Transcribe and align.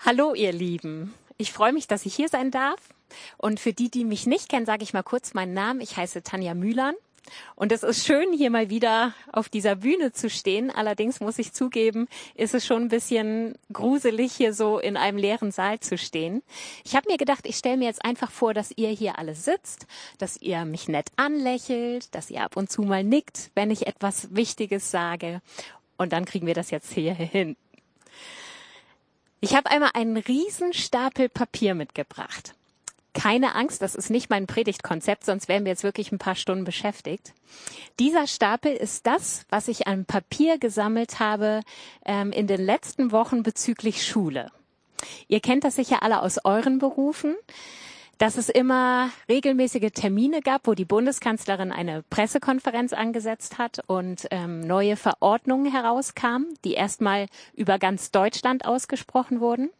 Hallo, 0.00 0.32
ihr 0.32 0.52
Lieben. 0.52 1.12
Ich 1.38 1.52
freue 1.52 1.72
mich, 1.72 1.88
dass 1.88 2.06
ich 2.06 2.14
hier 2.14 2.28
sein 2.28 2.52
darf. 2.52 2.78
Und 3.36 3.58
für 3.58 3.72
die, 3.72 3.90
die 3.90 4.04
mich 4.04 4.26
nicht 4.26 4.48
kennen, 4.48 4.64
sage 4.64 4.84
ich 4.84 4.92
mal 4.92 5.02
kurz 5.02 5.34
meinen 5.34 5.54
Namen. 5.54 5.80
Ich 5.80 5.96
heiße 5.96 6.22
Tanja 6.22 6.54
Mühlern. 6.54 6.94
Und 7.56 7.72
es 7.72 7.82
ist 7.82 8.06
schön, 8.06 8.32
hier 8.32 8.48
mal 8.50 8.70
wieder 8.70 9.12
auf 9.32 9.48
dieser 9.48 9.74
Bühne 9.74 10.12
zu 10.12 10.30
stehen. 10.30 10.70
Allerdings 10.70 11.18
muss 11.18 11.40
ich 11.40 11.52
zugeben, 11.52 12.06
ist 12.36 12.54
es 12.54 12.64
schon 12.64 12.82
ein 12.82 12.88
bisschen 12.88 13.56
gruselig, 13.72 14.32
hier 14.32 14.54
so 14.54 14.78
in 14.78 14.96
einem 14.96 15.18
leeren 15.18 15.50
Saal 15.50 15.80
zu 15.80 15.98
stehen. 15.98 16.42
Ich 16.84 16.94
habe 16.94 17.10
mir 17.10 17.18
gedacht, 17.18 17.44
ich 17.44 17.56
stelle 17.56 17.76
mir 17.76 17.86
jetzt 17.86 18.04
einfach 18.04 18.30
vor, 18.30 18.54
dass 18.54 18.72
ihr 18.76 18.90
hier 18.90 19.18
alle 19.18 19.34
sitzt, 19.34 19.86
dass 20.18 20.40
ihr 20.40 20.64
mich 20.64 20.86
nett 20.86 21.08
anlächelt, 21.16 22.14
dass 22.14 22.30
ihr 22.30 22.44
ab 22.44 22.56
und 22.56 22.70
zu 22.70 22.82
mal 22.82 23.02
nickt, 23.02 23.50
wenn 23.56 23.72
ich 23.72 23.88
etwas 23.88 24.34
Wichtiges 24.34 24.92
sage. 24.92 25.42
Und 25.96 26.12
dann 26.12 26.24
kriegen 26.24 26.46
wir 26.46 26.54
das 26.54 26.70
jetzt 26.70 26.92
hier 26.92 27.14
hin. 27.14 27.56
Ich 29.40 29.54
habe 29.54 29.70
einmal 29.70 29.90
einen 29.94 30.16
riesen 30.16 30.72
Stapel 30.72 31.28
Papier 31.28 31.74
mitgebracht. 31.74 32.54
Keine 33.14 33.54
Angst, 33.54 33.82
das 33.82 33.94
ist 33.94 34.10
nicht 34.10 34.30
mein 34.30 34.46
Predigtkonzept, 34.46 35.24
sonst 35.24 35.48
wären 35.48 35.64
wir 35.64 35.70
jetzt 35.70 35.84
wirklich 35.84 36.12
ein 36.12 36.18
paar 36.18 36.34
Stunden 36.34 36.64
beschäftigt. 36.64 37.32
Dieser 37.98 38.26
Stapel 38.26 38.72
ist 38.72 39.06
das, 39.06 39.44
was 39.48 39.68
ich 39.68 39.86
an 39.86 40.04
Papier 40.04 40.58
gesammelt 40.58 41.20
habe 41.20 41.62
ähm, 42.04 42.32
in 42.32 42.46
den 42.46 42.64
letzten 42.64 43.12
Wochen 43.12 43.42
bezüglich 43.42 44.06
Schule. 44.06 44.50
Ihr 45.28 45.40
kennt 45.40 45.64
das 45.64 45.76
sicher 45.76 46.02
alle 46.02 46.22
aus 46.22 46.38
euren 46.44 46.78
Berufen 46.78 47.36
dass 48.18 48.36
es 48.36 48.48
immer 48.48 49.10
regelmäßige 49.28 49.90
Termine 49.94 50.42
gab, 50.42 50.66
wo 50.66 50.74
die 50.74 50.84
Bundeskanzlerin 50.84 51.72
eine 51.72 52.02
Pressekonferenz 52.10 52.92
angesetzt 52.92 53.58
hat 53.58 53.80
und 53.86 54.26
ähm, 54.30 54.60
neue 54.60 54.96
Verordnungen 54.96 55.70
herauskamen, 55.70 56.46
die 56.64 56.74
erstmal 56.74 57.26
über 57.54 57.78
ganz 57.78 58.10
Deutschland 58.10 58.66
ausgesprochen 58.66 59.40
wurden. 59.40 59.70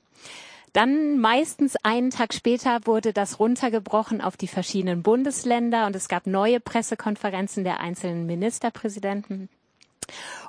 Dann 0.73 1.19
meistens 1.19 1.77
einen 1.83 2.11
Tag 2.11 2.35
später 2.35 2.81
wurde 2.85 3.13
das 3.13 3.41
runtergebrochen 3.41 4.21
auf 4.21 4.37
die 4.37 4.49
verschiedenen 4.49 5.03
Bundesländer 5.03 5.87
und 5.87 5.97
es 5.97 6.09
gab 6.09 6.27
neue 6.27 6.61
Pressekonferenzen 6.61 7.65
der 7.65 7.81
einzelnen 7.81 8.27
Ministerpräsidenten. 8.27 9.49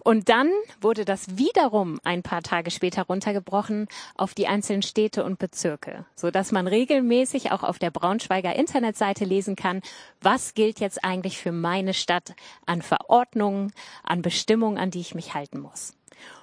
Und 0.04 0.30
dann 0.30 0.50
wurde 0.82 1.06
das 1.06 1.38
wiederum 1.38 2.00
ein 2.04 2.24
paar 2.24 2.42
Tage 2.42 2.72
später 2.72 3.04
runtergebrochen 3.04 3.88
auf 4.16 4.34
die 4.34 4.48
einzelnen 4.48 4.82
Städte 4.82 5.24
und 5.24 5.40
Bezirke, 5.40 6.06
so 6.16 6.32
dass 6.32 6.52
man 6.52 6.68
regelmäßig 6.68 7.52
auch 7.52 7.64
auf 7.64 7.80
der 7.80 7.92
Braunschweiger 7.92 8.56
Internetseite 8.56 9.26
lesen 9.26 9.56
kann, 9.56 9.82
was 10.22 10.54
gilt 10.54 10.80
jetzt 10.80 11.04
eigentlich 11.04 11.38
für 11.38 11.52
meine 11.52 11.94
Stadt 11.94 12.34
an 12.66 12.82
Verordnungen, 12.82 13.74
an 14.04 14.22
Bestimmungen, 14.22 14.78
an 14.78 14.92
die 14.92 15.02
ich 15.02 15.16
mich 15.16 15.34
halten 15.34 15.60
muss. 15.60 15.94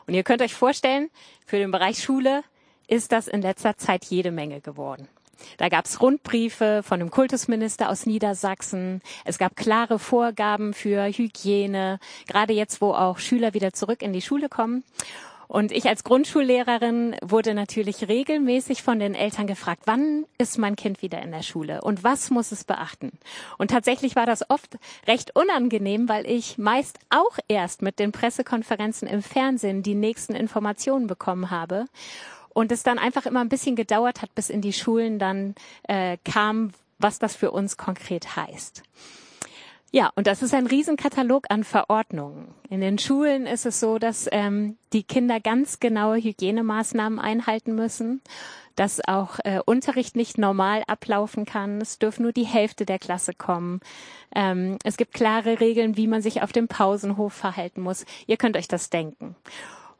Und 0.06 0.14
ihr 0.14 0.22
könnt 0.22 0.42
euch 0.42 0.54
vorstellen, 0.54 1.10
für 1.44 1.58
den 1.58 1.70
Bereich 1.70 2.02
Schule 2.02 2.42
ist 2.86 3.12
das 3.12 3.28
in 3.28 3.42
letzter 3.42 3.76
Zeit 3.76 4.04
jede 4.04 4.30
Menge 4.30 4.60
geworden. 4.60 5.08
Da 5.58 5.68
gab 5.68 5.84
es 5.84 6.00
Rundbriefe 6.00 6.82
von 6.82 7.00
dem 7.00 7.10
Kultusminister 7.10 7.88
aus 7.88 8.06
Niedersachsen. 8.06 9.02
Es 9.24 9.38
gab 9.38 9.56
klare 9.56 9.98
Vorgaben 9.98 10.74
für 10.74 11.06
Hygiene, 11.06 11.98
gerade 12.26 12.52
jetzt, 12.52 12.80
wo 12.80 12.92
auch 12.92 13.18
Schüler 13.18 13.54
wieder 13.54 13.72
zurück 13.72 14.02
in 14.02 14.12
die 14.12 14.22
Schule 14.22 14.48
kommen. 14.48 14.84
Und 15.48 15.70
ich 15.70 15.86
als 15.86 16.02
Grundschullehrerin 16.02 17.16
wurde 17.22 17.54
natürlich 17.54 18.08
regelmäßig 18.08 18.82
von 18.82 18.98
den 18.98 19.14
Eltern 19.14 19.46
gefragt, 19.46 19.82
wann 19.86 20.26
ist 20.38 20.58
mein 20.58 20.76
Kind 20.76 21.02
wieder 21.02 21.22
in 21.22 21.30
der 21.30 21.42
Schule 21.42 21.82
und 21.82 22.02
was 22.02 22.30
muss 22.30 22.50
es 22.50 22.64
beachten? 22.64 23.12
Und 23.56 23.70
tatsächlich 23.70 24.16
war 24.16 24.26
das 24.26 24.50
oft 24.50 24.76
recht 25.06 25.36
unangenehm, 25.36 26.08
weil 26.08 26.26
ich 26.26 26.58
meist 26.58 26.98
auch 27.10 27.38
erst 27.48 27.82
mit 27.82 27.98
den 27.98 28.12
Pressekonferenzen 28.12 29.06
im 29.06 29.22
Fernsehen 29.22 29.82
die 29.82 29.94
nächsten 29.94 30.34
Informationen 30.34 31.06
bekommen 31.06 31.50
habe 31.50 31.86
und 32.56 32.72
es 32.72 32.82
dann 32.82 32.98
einfach 32.98 33.26
immer 33.26 33.40
ein 33.40 33.50
bisschen 33.50 33.76
gedauert 33.76 34.22
hat, 34.22 34.34
bis 34.34 34.48
in 34.48 34.62
die 34.62 34.72
Schulen 34.72 35.18
dann 35.18 35.54
äh, 35.88 36.16
kam, 36.24 36.72
was 36.98 37.18
das 37.18 37.36
für 37.36 37.50
uns 37.50 37.76
konkret 37.76 38.34
heißt. 38.34 38.82
Ja, 39.92 40.10
und 40.14 40.26
das 40.26 40.42
ist 40.42 40.54
ein 40.54 40.66
Riesenkatalog 40.66 41.44
an 41.50 41.64
Verordnungen. 41.64 42.48
In 42.70 42.80
den 42.80 42.98
Schulen 42.98 43.46
ist 43.46 43.66
es 43.66 43.78
so, 43.78 43.98
dass 43.98 44.26
ähm, 44.32 44.78
die 44.94 45.02
Kinder 45.02 45.38
ganz 45.38 45.80
genaue 45.80 46.16
Hygienemaßnahmen 46.16 47.18
einhalten 47.18 47.74
müssen, 47.74 48.22
dass 48.74 49.06
auch 49.06 49.38
äh, 49.44 49.60
Unterricht 49.66 50.16
nicht 50.16 50.38
normal 50.38 50.82
ablaufen 50.86 51.44
kann. 51.44 51.82
Es 51.82 51.98
dürfen 51.98 52.22
nur 52.22 52.32
die 52.32 52.46
Hälfte 52.46 52.86
der 52.86 52.98
Klasse 52.98 53.34
kommen. 53.34 53.80
Ähm, 54.34 54.78
es 54.82 54.96
gibt 54.96 55.12
klare 55.12 55.60
Regeln, 55.60 55.98
wie 55.98 56.06
man 56.06 56.22
sich 56.22 56.42
auf 56.42 56.52
dem 56.52 56.68
Pausenhof 56.68 57.34
verhalten 57.34 57.82
muss. 57.82 58.06
Ihr 58.26 58.38
könnt 58.38 58.56
euch 58.56 58.68
das 58.68 58.88
denken. 58.88 59.36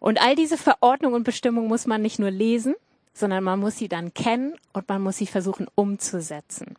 Und 0.07 0.23
all 0.23 0.37
diese 0.37 0.57
Verordnungen 0.57 1.17
und 1.17 1.25
Bestimmungen 1.25 1.67
muss 1.67 1.89
man 1.89 2.01
nicht 2.01 2.21
nur 2.21 2.31
lesen, 2.31 2.77
sondern 3.13 3.43
man 3.43 3.59
muss 3.59 3.77
sie 3.77 3.89
dann 3.89 4.15
kennen 4.15 4.55
und 4.73 4.89
man 4.89 5.03
muss 5.03 5.17
sie 5.17 5.27
versuchen 5.27 5.67
umzusetzen. 5.75 6.77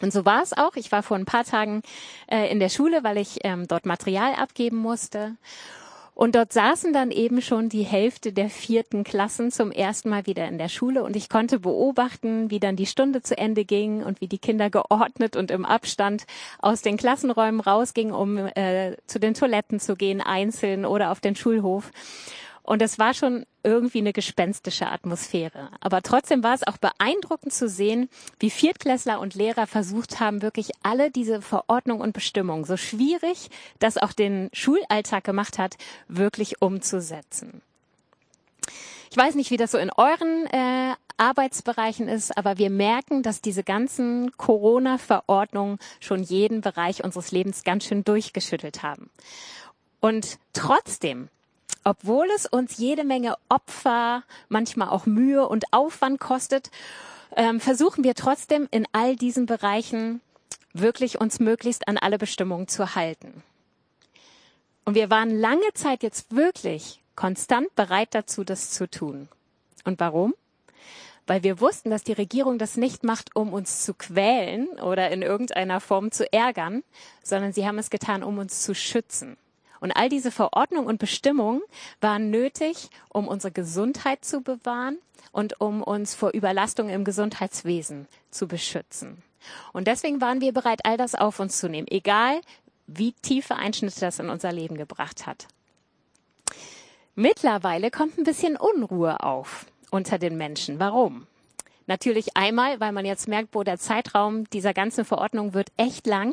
Und 0.00 0.14
so 0.14 0.24
war 0.24 0.42
es 0.42 0.54
auch. 0.54 0.74
Ich 0.76 0.90
war 0.90 1.02
vor 1.02 1.18
ein 1.18 1.26
paar 1.26 1.44
Tagen 1.44 1.82
äh, 2.26 2.50
in 2.50 2.60
der 2.60 2.70
Schule, 2.70 3.04
weil 3.04 3.18
ich 3.18 3.40
ähm, 3.44 3.68
dort 3.68 3.84
Material 3.84 4.36
abgeben 4.36 4.78
musste. 4.78 5.36
Und 6.14 6.36
dort 6.36 6.54
saßen 6.54 6.94
dann 6.94 7.10
eben 7.10 7.42
schon 7.42 7.68
die 7.68 7.82
Hälfte 7.82 8.32
der 8.32 8.48
vierten 8.48 9.04
Klassen 9.04 9.50
zum 9.50 9.70
ersten 9.70 10.08
Mal 10.08 10.26
wieder 10.26 10.48
in 10.48 10.56
der 10.56 10.68
Schule 10.70 11.02
und 11.02 11.16
ich 11.16 11.28
konnte 11.28 11.58
beobachten, 11.58 12.50
wie 12.50 12.60
dann 12.60 12.76
die 12.76 12.86
Stunde 12.86 13.20
zu 13.20 13.36
Ende 13.36 13.66
ging 13.66 14.02
und 14.02 14.20
wie 14.22 14.28
die 14.28 14.38
Kinder 14.38 14.70
geordnet 14.70 15.36
und 15.36 15.50
im 15.50 15.66
Abstand 15.66 16.24
aus 16.60 16.80
den 16.80 16.96
Klassenräumen 16.96 17.60
rausgingen, 17.60 18.14
um 18.14 18.38
äh, 18.38 18.96
zu 19.06 19.18
den 19.18 19.34
Toiletten 19.34 19.80
zu 19.80 19.96
gehen, 19.96 20.20
einzeln 20.22 20.86
oder 20.86 21.10
auf 21.10 21.20
den 21.20 21.34
Schulhof. 21.36 21.90
Und 22.64 22.80
es 22.80 22.98
war 22.98 23.12
schon 23.12 23.44
irgendwie 23.62 23.98
eine 23.98 24.14
gespenstische 24.14 24.88
Atmosphäre. 24.88 25.68
Aber 25.80 26.00
trotzdem 26.00 26.42
war 26.42 26.54
es 26.54 26.66
auch 26.66 26.78
beeindruckend 26.78 27.52
zu 27.52 27.68
sehen, 27.68 28.08
wie 28.40 28.48
Viertklässler 28.48 29.20
und 29.20 29.34
Lehrer 29.34 29.66
versucht 29.66 30.18
haben, 30.18 30.40
wirklich 30.40 30.70
alle 30.82 31.10
diese 31.10 31.42
Verordnungen 31.42 32.02
und 32.02 32.14
Bestimmungen, 32.14 32.64
so 32.64 32.78
schwierig 32.78 33.50
das 33.80 33.98
auch 33.98 34.12
den 34.12 34.48
Schulalltag 34.54 35.24
gemacht 35.24 35.58
hat, 35.58 35.76
wirklich 36.08 36.62
umzusetzen. 36.62 37.60
Ich 39.10 39.16
weiß 39.16 39.34
nicht, 39.34 39.50
wie 39.50 39.58
das 39.58 39.70
so 39.70 39.78
in 39.78 39.90
euren 39.94 40.46
äh, 40.46 40.94
Arbeitsbereichen 41.18 42.08
ist, 42.08 42.36
aber 42.36 42.56
wir 42.56 42.70
merken, 42.70 43.22
dass 43.22 43.42
diese 43.42 43.62
ganzen 43.62 44.32
Corona-Verordnungen 44.38 45.78
schon 46.00 46.22
jeden 46.22 46.62
Bereich 46.62 47.04
unseres 47.04 47.30
Lebens 47.30 47.62
ganz 47.62 47.84
schön 47.84 48.04
durchgeschüttelt 48.04 48.82
haben. 48.82 49.10
Und 50.00 50.38
trotzdem 50.54 51.28
obwohl 51.84 52.26
es 52.34 52.46
uns 52.46 52.78
jede 52.78 53.04
Menge 53.04 53.36
Opfer, 53.48 54.24
manchmal 54.48 54.88
auch 54.88 55.06
Mühe 55.06 55.46
und 55.46 55.72
Aufwand 55.72 56.18
kostet, 56.18 56.70
ähm, 57.36 57.60
versuchen 57.60 58.04
wir 58.04 58.14
trotzdem 58.14 58.66
in 58.70 58.86
all 58.92 59.16
diesen 59.16 59.46
Bereichen 59.46 60.20
wirklich 60.72 61.20
uns 61.20 61.40
möglichst 61.40 61.86
an 61.86 61.98
alle 61.98 62.18
Bestimmungen 62.18 62.68
zu 62.68 62.94
halten. 62.94 63.42
Und 64.84 64.94
wir 64.94 65.10
waren 65.10 65.30
lange 65.30 65.72
Zeit 65.74 66.02
jetzt 66.02 66.34
wirklich 66.34 67.00
konstant 67.16 67.74
bereit 67.74 68.08
dazu, 68.12 68.44
das 68.44 68.70
zu 68.70 68.90
tun. 68.90 69.28
Und 69.84 70.00
warum? 70.00 70.34
Weil 71.26 71.42
wir 71.42 71.60
wussten, 71.60 71.90
dass 71.90 72.04
die 72.04 72.12
Regierung 72.12 72.58
das 72.58 72.76
nicht 72.76 73.02
macht, 73.02 73.34
um 73.34 73.52
uns 73.52 73.84
zu 73.84 73.94
quälen 73.94 74.68
oder 74.80 75.10
in 75.10 75.22
irgendeiner 75.22 75.80
Form 75.80 76.10
zu 76.10 76.30
ärgern, 76.32 76.82
sondern 77.22 77.52
sie 77.52 77.66
haben 77.66 77.78
es 77.78 77.88
getan, 77.88 78.22
um 78.22 78.38
uns 78.38 78.62
zu 78.62 78.74
schützen. 78.74 79.38
Und 79.84 79.92
all 79.92 80.08
diese 80.08 80.30
Verordnungen 80.30 80.88
und 80.88 80.96
Bestimmungen 80.96 81.60
waren 82.00 82.30
nötig, 82.30 82.88
um 83.10 83.28
unsere 83.28 83.52
Gesundheit 83.52 84.24
zu 84.24 84.40
bewahren 84.40 84.96
und 85.30 85.60
um 85.60 85.82
uns 85.82 86.14
vor 86.14 86.30
Überlastung 86.30 86.88
im 86.88 87.04
Gesundheitswesen 87.04 88.08
zu 88.30 88.48
beschützen. 88.48 89.22
Und 89.74 89.86
deswegen 89.86 90.22
waren 90.22 90.40
wir 90.40 90.54
bereit, 90.54 90.86
all 90.86 90.96
das 90.96 91.14
auf 91.14 91.38
uns 91.38 91.58
zu 91.58 91.68
nehmen, 91.68 91.86
egal 91.90 92.40
wie 92.86 93.12
tiefe 93.12 93.56
Einschnitte 93.56 94.00
das 94.00 94.18
in 94.18 94.30
unser 94.30 94.52
Leben 94.52 94.78
gebracht 94.78 95.26
hat. 95.26 95.48
Mittlerweile 97.14 97.90
kommt 97.90 98.16
ein 98.16 98.24
bisschen 98.24 98.56
Unruhe 98.56 99.22
auf 99.22 99.66
unter 99.90 100.18
den 100.18 100.38
Menschen. 100.38 100.80
Warum? 100.80 101.26
Natürlich 101.86 102.38
einmal, 102.38 102.80
weil 102.80 102.92
man 102.92 103.04
jetzt 103.04 103.28
merkt, 103.28 103.54
wo 103.54 103.62
der 103.64 103.78
Zeitraum 103.78 104.48
dieser 104.48 104.72
ganzen 104.72 105.04
Verordnung 105.04 105.52
wird 105.52 105.68
echt 105.76 106.06
lang 106.06 106.32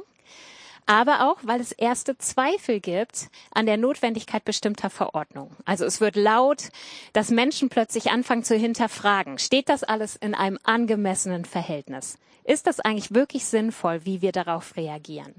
aber 0.86 1.30
auch, 1.30 1.38
weil 1.44 1.62
es 1.62 1.72
erste 1.72 2.18
Zweifel 2.18 2.80
gibt 2.80 3.30
an 3.52 3.66
der 3.66 3.78
Notwendigkeit 3.78 4.44
bestimmter 4.44 4.90
Verordnungen. 4.90 5.56
Also 5.66 5.86
es 5.86 6.02
wird 6.02 6.16
laut, 6.16 6.70
dass 7.14 7.30
Menschen 7.30 7.70
plötzlich 7.70 8.12
anfangen 8.12 8.44
zu 8.44 8.56
hinterfragen, 8.56 9.38
steht 9.38 9.70
das 9.70 9.84
alles 9.84 10.16
in 10.16 10.36
einem 10.36 10.60
angemessenen 10.64 11.46
Verhältnis? 11.46 12.18
Ist 12.44 12.68
das 12.68 12.80
eigentlich 12.80 13.14
wirklich 13.14 13.46
sinnvoll, 13.46 14.06
wie 14.06 14.22
wir 14.22 14.32
darauf 14.32 14.76
reagieren? 14.76 15.36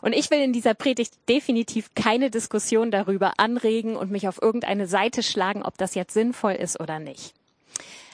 Und 0.00 0.12
ich 0.12 0.30
will 0.30 0.40
in 0.40 0.52
dieser 0.52 0.74
Predigt 0.74 1.14
definitiv 1.28 1.94
keine 1.94 2.30
Diskussion 2.30 2.90
darüber 2.90 3.34
anregen 3.38 3.96
und 3.96 4.10
mich 4.10 4.28
auf 4.28 4.40
irgendeine 4.40 4.86
Seite 4.86 5.22
schlagen, 5.22 5.62
ob 5.62 5.76
das 5.76 5.94
jetzt 5.94 6.14
sinnvoll 6.14 6.52
ist 6.52 6.78
oder 6.78 7.00
nicht. 7.00 7.34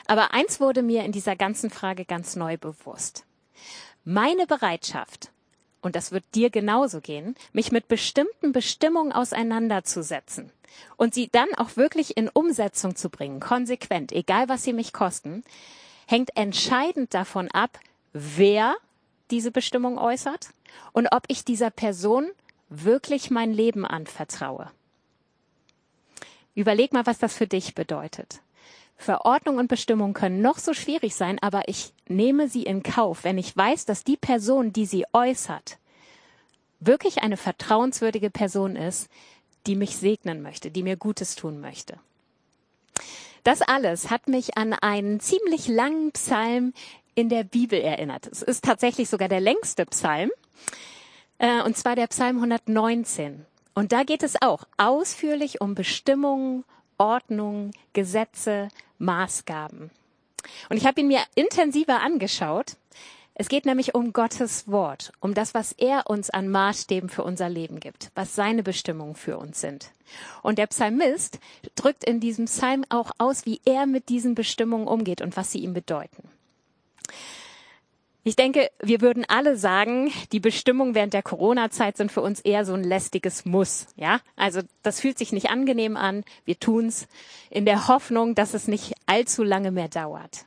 Aber 0.07 0.33
eins 0.33 0.61
wurde 0.61 0.83
mir 0.83 1.05
in 1.05 1.13
dieser 1.13 1.37
ganzen 1.37 1.71
Frage 1.71 2.05
ganz 2.05 2.37
neu 2.37 2.57
bewusst. 2.57 3.25
Meine 4.05 4.47
Bereitschaft, 4.47 5.31
und 5.85 5.97
das 5.97 6.13
wird 6.13 6.25
dir 6.35 6.51
genauso 6.51 7.01
gehen, 7.01 7.35
mich 7.53 7.73
mit 7.73 7.89
bestimmten 7.89 8.53
Bestimmungen 8.53 9.13
auseinanderzusetzen, 9.13 10.51
und 10.97 11.15
sie 11.15 11.29
dann 11.29 11.55
auch 11.57 11.77
wirklich 11.77 12.17
in 12.17 12.29
Umsetzung 12.29 12.97
zu 12.97 13.11
bringen, 13.11 13.41
konsequent, 13.41 14.13
egal 14.13 14.49
was 14.49 14.65
sie 14.65 14.73
mich 14.73 14.93
kosten, 14.93 15.45
hängt 16.07 16.37
entscheidend 16.37 17.15
davon 17.15 17.51
ab, 17.51 17.79
wer 18.13 18.75
diese 19.31 19.51
Bestimmung 19.51 19.99
äußert 19.99 20.49
und 20.93 21.09
ob 21.13 21.25
ich 21.29 21.45
dieser 21.45 21.71
Person 21.71 22.29
wirklich 22.69 23.31
mein 23.31 23.53
Leben 23.53 23.87
anvertraue. 23.87 24.71
Überleg 26.55 26.93
mal, 26.93 27.07
was 27.07 27.19
das 27.19 27.35
für 27.35 27.47
dich 27.47 27.75
bedeutet. 27.75 28.41
Verordnung 29.05 29.59
und 29.59 29.69
Bestimmung 29.69 30.15
können 30.15 30.41
noch 30.41 30.59
so 30.59 30.75
schwierig 30.75 31.15
sein, 31.15 31.39
aber 31.41 31.69
ich 31.69 31.93
nehme 32.09 32.49
sie 32.49 32.63
in 32.63 32.83
Kauf, 32.83 33.23
wenn 33.23 33.39
ich 33.39 33.57
weiß, 33.57 33.85
dass 33.85 34.03
die 34.03 34.17
Person, 34.17 34.73
die 34.73 34.87
sie 34.87 35.05
äußert, 35.13 35.79
wirklich 36.81 37.23
eine 37.23 37.37
vertrauenswürdige 37.37 38.31
Person 38.31 38.77
ist, 38.77 39.09
die 39.67 39.77
mich 39.77 39.97
segnen 39.97 40.43
möchte, 40.43 40.71
die 40.71 40.83
mir 40.83 40.97
Gutes 40.97 41.37
tun 41.37 41.61
möchte. 41.61 41.99
Das 43.45 43.61
alles 43.61 44.11
hat 44.11 44.27
mich 44.27 44.57
an 44.57 44.73
einen 44.73 45.21
ziemlich 45.21 45.69
langen 45.69 46.13
Psalm 46.13 46.73
in 47.15 47.29
der 47.29 47.45
Bibel 47.45 47.79
erinnert. 47.79 48.27
Es 48.27 48.43
ist 48.43 48.65
tatsächlich 48.65 49.09
sogar 49.09 49.29
der 49.29 49.41
längste 49.41 49.85
Psalm, 49.87 50.31
äh, 51.39 51.63
und 51.63 51.77
zwar 51.77 51.95
der 51.95 52.07
Psalm 52.07 52.37
119. 52.37 53.45
Und 53.75 53.93
da 53.93 54.03
geht 54.05 54.23
es 54.23 54.41
auch 54.41 54.65
ausführlich 54.79 55.61
um 55.61 55.75
Bestimmungen, 55.75 56.65
Ordnung, 57.05 57.73
Gesetze, 57.93 58.69
Maßgaben. 58.99 59.91
Und 60.71 60.77
ich 60.79 60.87
habe 60.87 61.03
ihn 61.03 61.09
mir 61.09 61.21
intensiver 61.35 62.01
angeschaut. 62.01 62.77
Es 63.35 63.49
geht 63.49 63.67
nämlich 63.67 63.95
um 63.95 64.15
Gottes 64.15 64.69
Wort, 64.69 65.13
um 65.21 65.35
das, 65.35 65.53
was 65.53 65.73
er 65.73 66.09
uns 66.09 66.31
an 66.31 66.49
Maßstäben 66.49 67.11
für 67.11 67.25
unser 67.25 67.51
Leben 67.51 67.79
gibt, 67.79 68.11
was 68.15 68.35
seine 68.35 68.63
Bestimmungen 68.63 69.17
für 69.17 69.37
uns 69.37 69.61
sind. 69.61 69.91
Und 70.43 70.59
der 70.59 70.69
Psalmist 70.69 71.41
drückt 71.75 72.05
in 72.05 72.21
diesem 72.21 72.47
Psalm 72.47 72.85
auch 72.89 73.11
aus, 73.19 73.45
wie 73.45 73.61
er 73.67 73.85
mit 73.87 74.09
diesen 74.09 74.35
Bestimmungen 74.35 74.87
umgeht 74.87 75.21
und 75.21 75.37
was 75.37 75.53
sie 75.53 75.59
ihm 75.59 75.75
bedeuten. 75.75 76.29
Ich 78.27 78.37
denke, 78.37 78.71
wir 78.81 79.03
würden 79.03 79.27
alle 79.29 79.59
sagen, 79.59 80.11
die 80.33 80.41
Bestimmungen 80.41 80.95
während 80.95 81.13
der 81.13 81.23
Corona-Zeit 81.23 81.99
sind 81.99 82.11
für 82.11 82.23
uns 82.23 82.41
eher 82.41 82.65
so 82.65 82.73
ein 82.73 82.83
lästiges 82.83 83.45
Muss. 83.45 83.87
Ja, 83.97 84.21
also 84.35 84.63
das 84.83 85.01
fühlt 85.01 85.19
sich 85.19 85.31
nicht 85.33 85.51
angenehm 85.51 85.99
an. 85.99 86.25
Wir 86.47 86.59
tun's 86.59 87.07
in 87.51 87.67
der 87.67 87.87
Hoffnung, 87.87 88.35
dass 88.35 88.55
es 88.55 88.67
nicht 88.67 88.95
allzu 89.05 89.43
lange 89.43 89.71
mehr 89.71 89.89
dauert. 89.89 90.47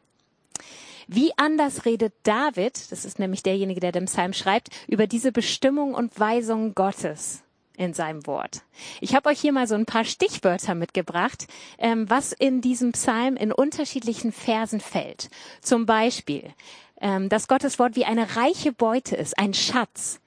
Wie 1.07 1.31
anders 1.37 1.85
redet 1.85 2.13
David, 2.23 2.91
das 2.91 3.05
ist 3.05 3.19
nämlich 3.19 3.43
derjenige, 3.43 3.79
der 3.79 3.91
den 3.91 4.05
Psalm 4.05 4.33
schreibt, 4.33 4.69
über 4.87 5.05
diese 5.05 5.31
Bestimmung 5.31 5.93
und 5.93 6.19
Weisungen 6.19 6.73
Gottes 6.73 7.43
in 7.77 7.93
seinem 7.93 8.25
Wort. 8.25 8.63
Ich 9.01 9.15
habe 9.15 9.29
euch 9.29 9.39
hier 9.39 9.53
mal 9.53 9.67
so 9.67 9.75
ein 9.75 9.85
paar 9.85 10.03
Stichwörter 10.03 10.73
mitgebracht, 10.73 11.47
ähm, 11.77 12.09
was 12.09 12.33
in 12.33 12.59
diesem 12.59 12.91
Psalm 12.91 13.37
in 13.37 13.51
unterschiedlichen 13.51 14.31
Versen 14.31 14.81
fällt. 14.81 15.29
Zum 15.61 15.85
Beispiel 15.85 16.53
ähm, 17.01 17.29
dass 17.29 17.47
Gottes 17.47 17.79
Wort 17.79 17.95
wie 17.95 18.05
eine 18.05 18.35
reiche 18.35 18.71
Beute 18.71 19.15
ist, 19.15 19.37
ein 19.37 19.53
Schatz, 19.53 20.19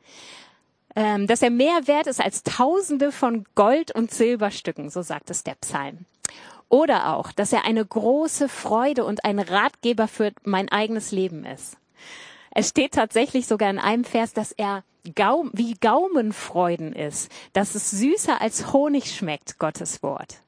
ähm, 0.97 1.27
dass 1.27 1.43
er 1.43 1.51
mehr 1.51 1.87
wert 1.87 2.07
ist 2.07 2.21
als 2.21 2.43
Tausende 2.43 3.13
von 3.13 3.45
Gold- 3.55 3.95
und 3.95 4.11
Silberstücken, 4.11 4.91
so 4.91 5.03
sagt 5.03 5.31
es 5.31 5.45
der 5.45 5.55
Psalm. 5.57 6.07
Oder 6.69 7.15
auch, 7.15 7.33
dass 7.33 7.53
er 7.53 7.65
eine 7.65 7.85
große 7.85 8.49
Freude 8.49 9.05
und 9.05 9.25
ein 9.25 9.41
Ratgeber 9.41 10.07
für 10.07 10.33
mein 10.45 10.69
eigenes 10.69 11.11
Leben 11.11 11.45
ist. 11.45 11.77
Es 12.53 12.69
steht 12.69 12.93
tatsächlich 12.93 13.47
sogar 13.47 13.71
in 13.71 13.79
einem 13.79 14.05
Vers, 14.05 14.33
dass 14.33 14.53
er 14.53 14.85
Gaum, 15.15 15.51
wie 15.53 15.75
Gaumenfreuden 15.75 16.93
ist, 16.93 17.31
dass 17.53 17.75
es 17.75 17.91
süßer 17.91 18.41
als 18.41 18.73
Honig 18.73 19.15
schmeckt, 19.15 19.59
Gottes 19.59 20.03
Wort. 20.03 20.39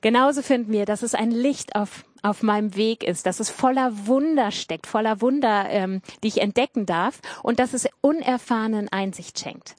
Genauso 0.00 0.42
finden 0.42 0.72
wir, 0.72 0.84
dass 0.84 1.02
es 1.02 1.14
ein 1.14 1.30
Licht 1.30 1.76
auf, 1.76 2.04
auf 2.22 2.42
meinem 2.42 2.76
Weg 2.76 3.02
ist, 3.02 3.26
dass 3.26 3.40
es 3.40 3.50
voller 3.50 4.06
Wunder 4.06 4.50
steckt, 4.50 4.86
voller 4.86 5.20
Wunder, 5.20 5.68
ähm, 5.68 6.02
die 6.22 6.28
ich 6.28 6.40
entdecken 6.40 6.86
darf 6.86 7.20
und 7.42 7.58
dass 7.58 7.74
es 7.74 7.88
unerfahrenen 8.00 8.88
Einsicht 8.88 9.38
schenkt. 9.38 9.76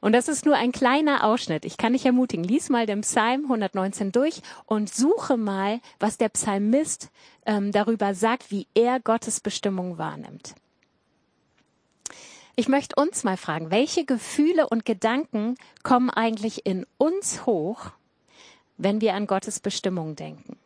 Und 0.00 0.12
das 0.12 0.26
ist 0.26 0.44
nur 0.44 0.56
ein 0.56 0.72
kleiner 0.72 1.22
Ausschnitt. 1.22 1.64
Ich 1.64 1.76
kann 1.76 1.92
dich 1.92 2.04
ermutigen, 2.04 2.42
lies 2.42 2.70
mal 2.70 2.86
den 2.86 3.02
Psalm 3.02 3.44
119 3.44 4.10
durch 4.10 4.42
und 4.66 4.92
suche 4.92 5.36
mal, 5.36 5.80
was 6.00 6.18
der 6.18 6.28
Psalmist 6.28 7.08
ähm, 7.46 7.70
darüber 7.70 8.12
sagt, 8.12 8.50
wie 8.50 8.66
er 8.74 8.98
Gottes 8.98 9.38
Bestimmung 9.38 9.98
wahrnimmt. 9.98 10.56
Ich 12.56 12.68
möchte 12.68 13.00
uns 13.00 13.22
mal 13.22 13.36
fragen, 13.36 13.70
welche 13.70 14.04
Gefühle 14.04 14.68
und 14.68 14.84
Gedanken 14.84 15.54
kommen 15.84 16.10
eigentlich 16.10 16.66
in 16.66 16.84
uns 16.98 17.46
hoch, 17.46 17.92
wenn 18.76 19.00
wir 19.00 19.14
an 19.14 19.28
Gottes 19.28 19.60
Bestimmung 19.60 20.16
denken. 20.16 20.58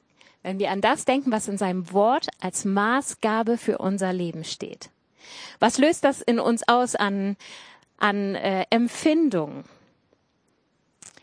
Wenn 0.47 0.61
wir 0.61 0.71
an 0.71 0.81
das 0.81 1.05
denken, 1.05 1.33
was 1.33 1.49
in 1.49 1.59
seinem 1.59 1.93
Wort 1.93 2.29
als 2.39 2.65
Maßgabe 2.65 3.59
für 3.59 3.79
unser 3.79 4.13
Leben 4.13 4.45
steht. 4.45 4.91
Was 5.59 5.77
löst 5.77 6.05
das 6.05 6.23
in 6.23 6.39
uns 6.39 6.69
aus 6.69 6.95
an, 6.95 7.37
an 7.99 8.37
äh, 8.37 8.65
Empfindungen? 8.71 9.65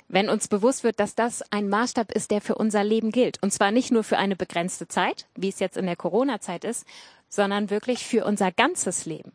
Wenn 0.10 0.28
uns 0.28 0.50
bewusst 0.50 0.84
wird, 0.84 1.00
dass 1.00 1.16
das 1.16 1.42
ein 1.54 1.70
Maßstab 1.70 2.12
ist, 2.12 2.32
der 2.32 2.42
für 2.42 2.56
unser 2.56 2.84
Leben 2.84 3.12
gilt. 3.12 3.42
Und 3.42 3.54
zwar 3.54 3.72
nicht 3.72 3.92
nur 3.94 4.04
für 4.04 4.18
eine 4.18 4.36
begrenzte 4.36 4.90
Zeit, 4.90 5.26
wie 5.38 5.48
es 5.48 5.60
jetzt 5.60 5.78
in 5.78 5.86
der 5.86 5.96
Corona-Zeit 5.96 6.66
ist, 6.66 6.86
sondern 7.30 7.70
wirklich 7.70 8.06
für 8.06 8.26
unser 8.26 8.52
ganzes 8.52 9.06
Leben. 9.06 9.32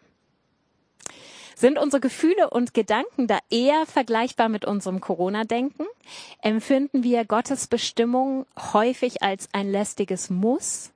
Sind 1.58 1.76
unsere 1.76 2.00
Gefühle 2.00 2.50
und 2.50 2.72
Gedanken 2.72 3.26
da 3.26 3.40
eher 3.50 3.84
vergleichbar 3.84 4.48
mit 4.48 4.64
unserem 4.64 5.00
Corona-Denken? 5.00 5.86
Empfinden 6.40 7.02
wir 7.02 7.24
Gottes 7.24 7.66
Bestimmung 7.66 8.46
häufig 8.72 9.24
als 9.24 9.48
ein 9.50 9.68
lästiges 9.68 10.30
Muss 10.30 10.92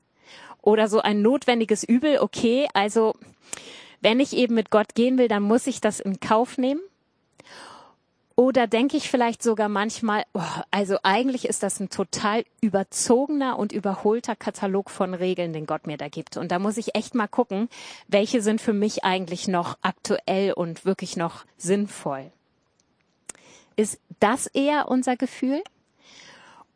oder 0.60 0.86
so 0.86 1.00
ein 1.00 1.20
notwendiges 1.20 1.82
Übel? 1.82 2.20
Okay, 2.20 2.68
also 2.74 3.16
wenn 4.02 4.20
ich 4.20 4.36
eben 4.36 4.54
mit 4.54 4.70
Gott 4.70 4.94
gehen 4.94 5.18
will, 5.18 5.26
dann 5.26 5.42
muss 5.42 5.66
ich 5.66 5.80
das 5.80 5.98
in 5.98 6.20
Kauf 6.20 6.58
nehmen. 6.58 6.80
Oder 8.34 8.66
denke 8.66 8.96
ich 8.96 9.10
vielleicht 9.10 9.42
sogar 9.42 9.68
manchmal, 9.68 10.24
oh, 10.32 10.40
also 10.70 10.96
eigentlich 11.02 11.46
ist 11.46 11.62
das 11.62 11.80
ein 11.80 11.90
total 11.90 12.44
überzogener 12.60 13.58
und 13.58 13.72
überholter 13.72 14.36
Katalog 14.36 14.90
von 14.90 15.14
Regeln, 15.14 15.52
den 15.52 15.66
Gott 15.66 15.86
mir 15.86 15.96
da 15.96 16.08
gibt. 16.08 16.36
Und 16.36 16.50
da 16.50 16.58
muss 16.58 16.76
ich 16.76 16.94
echt 16.94 17.14
mal 17.14 17.28
gucken, 17.28 17.68
welche 18.08 18.40
sind 18.40 18.60
für 18.60 18.72
mich 18.72 19.04
eigentlich 19.04 19.48
noch 19.48 19.76
aktuell 19.82 20.52
und 20.52 20.84
wirklich 20.84 21.16
noch 21.16 21.44
sinnvoll. 21.56 22.32
Ist 23.76 23.98
das 24.20 24.46
eher 24.46 24.88
unser 24.88 25.16
Gefühl? 25.16 25.62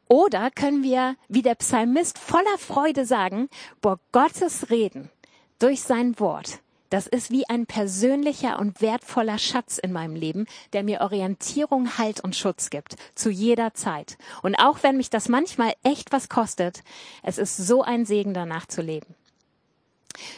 Oder 0.09 0.51
können 0.51 0.83
wir, 0.83 1.17
wie 1.29 1.43
der 1.43 1.57
Psalmist, 1.57 2.19
voller 2.19 2.59
Freude 2.59 3.05
sagen, 3.05 3.49
boah, 3.81 3.99
Gottes 4.13 4.71
Reden 4.71 5.11
durch 5.59 5.83
sein 5.83 6.19
Wort, 6.21 6.61
das 6.91 7.07
ist 7.07 7.31
wie 7.31 7.49
ein 7.49 7.67
persönlicher 7.67 8.59
und 8.59 8.81
wertvoller 8.81 9.39
Schatz 9.39 9.79
in 9.79 9.93
meinem 9.93 10.15
Leben, 10.15 10.47
der 10.73 10.83
mir 10.83 11.01
Orientierung, 11.01 11.99
Halt 11.99 12.21
und 12.21 12.37
Schutz 12.37 12.71
gibt, 12.71 12.97
zu 13.15 13.31
jeder 13.31 13.75
Zeit. 13.75 14.19
Und 14.43 14.55
auch 14.57 14.83
wenn 14.83 14.97
mich 14.97 15.11
das 15.11 15.29
manchmal 15.29 15.75
echt 15.83 16.13
was 16.13 16.29
kostet, 16.29 16.83
es 17.23 17.39
ist 17.39 17.57
so 17.57 17.83
ein 17.83 18.07
Segen 18.07 18.35
danach 18.35 18.67
zu 18.67 18.83
leben. 18.83 19.15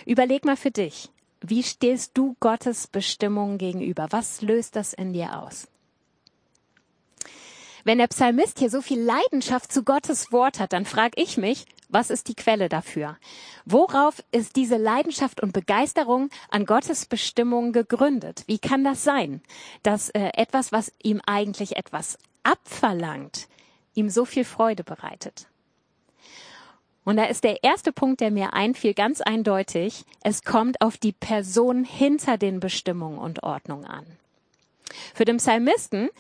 Überleg 0.07 0.45
mal 0.45 0.57
für 0.57 0.71
dich, 0.71 1.11
wie 1.40 1.62
stehst 1.62 2.12
du 2.14 2.37
Gottes 2.40 2.87
Bestimmungen 2.87 3.59
gegenüber? 3.59 4.09
Was 4.11 4.43
löst 4.43 4.75
das 4.76 4.93
in 4.93 5.12
dir 5.12 5.40
aus? 5.40 5.69
Wenn 7.85 7.99
der 7.99 8.09
Psalmist 8.09 8.59
hier 8.59 8.71
so 8.71 8.83
viel 8.83 9.00
Leidenschaft 9.00 9.73
zu 9.73 9.83
Gottes 9.83 10.33
Wort 10.33 10.59
hat, 10.59 10.73
dann 10.73 10.85
frage 10.85 11.23
ich 11.23 11.37
mich, 11.37 11.64
was 11.88 12.11
ist 12.11 12.28
die 12.28 12.35
Quelle 12.35 12.68
dafür? 12.68 13.16
Worauf 13.64 14.23
ist 14.30 14.57
diese 14.57 14.76
Leidenschaft 14.76 15.42
und 15.42 15.52
Begeisterung 15.52 16.30
an 16.50 16.66
Gottes 16.66 17.07
Bestimmung 17.07 17.73
gegründet? 17.73 18.45
Wie 18.47 18.59
kann 18.59 18.85
das 18.85 19.04
sein, 19.04 19.42
dass 19.83 20.11
äh, 20.11 20.30
etwas, 20.35 20.73
was 20.73 20.92
ihm 21.02 21.21
eigentlich 21.26 21.76
etwas 21.76 22.18
abverlangt, 22.42 23.49
ihm 23.95 24.11
so 24.11 24.25
viel 24.25 24.45
Freude 24.45 24.85
bereitet? 24.85 25.49
Und 27.04 27.16
da 27.16 27.25
ist 27.25 27.42
der 27.42 27.64
erste 27.64 27.90
Punkt, 27.90 28.21
der 28.21 28.30
mir 28.30 28.52
einfiel, 28.52 28.92
ganz 28.92 29.23
eindeutig. 29.23 30.04
Es 30.23 30.42
kommt 30.42 30.83
auf 30.83 30.99
die 30.99 31.12
Person 31.12 31.85
hinter 31.85 32.37
den 32.37 32.61
Bestimmungen 32.61 33.18
und 33.18 33.42
Ordnung 33.42 33.87
an. 33.87 34.04
Für 35.14 35.25
den 35.25 35.38
Psalmisten 35.38 36.11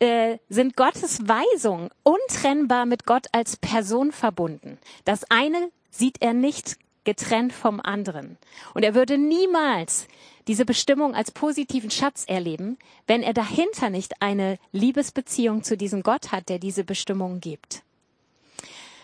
äh, 0.00 0.38
sind 0.48 0.76
Gottes 0.76 1.20
Weisungen 1.26 1.90
untrennbar 2.02 2.86
mit 2.86 3.06
Gott 3.06 3.26
als 3.32 3.56
Person 3.56 4.12
verbunden. 4.12 4.78
Das 5.04 5.24
eine 5.30 5.70
sieht 5.90 6.20
er 6.20 6.34
nicht 6.34 6.76
getrennt 7.04 7.52
vom 7.52 7.80
anderen. 7.80 8.38
Und 8.72 8.82
er 8.82 8.94
würde 8.94 9.18
niemals 9.18 10.08
diese 10.48 10.64
Bestimmung 10.64 11.14
als 11.14 11.30
positiven 11.30 11.90
Schatz 11.90 12.24
erleben, 12.26 12.78
wenn 13.06 13.22
er 13.22 13.34
dahinter 13.34 13.90
nicht 13.90 14.20
eine 14.20 14.58
Liebesbeziehung 14.72 15.62
zu 15.62 15.76
diesem 15.76 16.02
Gott 16.02 16.32
hat, 16.32 16.48
der 16.48 16.58
diese 16.58 16.84
Bestimmung 16.84 17.40
gibt. 17.40 17.82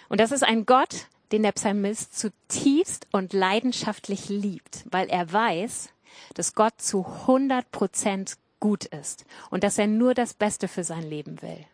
Und 0.08 0.20
das 0.20 0.32
ist 0.32 0.42
ein 0.42 0.66
Gott, 0.66 1.06
den 1.32 1.42
der 1.42 1.52
Psalmist 1.52 2.18
zutiefst 2.18 3.06
und 3.12 3.32
leidenschaftlich 3.32 4.28
liebt, 4.28 4.84
weil 4.90 5.08
er 5.08 5.32
weiß, 5.32 5.90
dass 6.34 6.54
Gott 6.54 6.80
zu 6.80 7.06
100 7.06 7.70
Prozent 7.70 8.34
gut 8.60 8.84
ist 8.84 9.24
und 9.50 9.64
dass 9.64 9.78
er 9.78 9.86
nur 9.86 10.14
das 10.14 10.34
Beste 10.34 10.68
für 10.68 10.84
sein 10.84 11.02
Leben 11.02 11.42
will. 11.42 11.64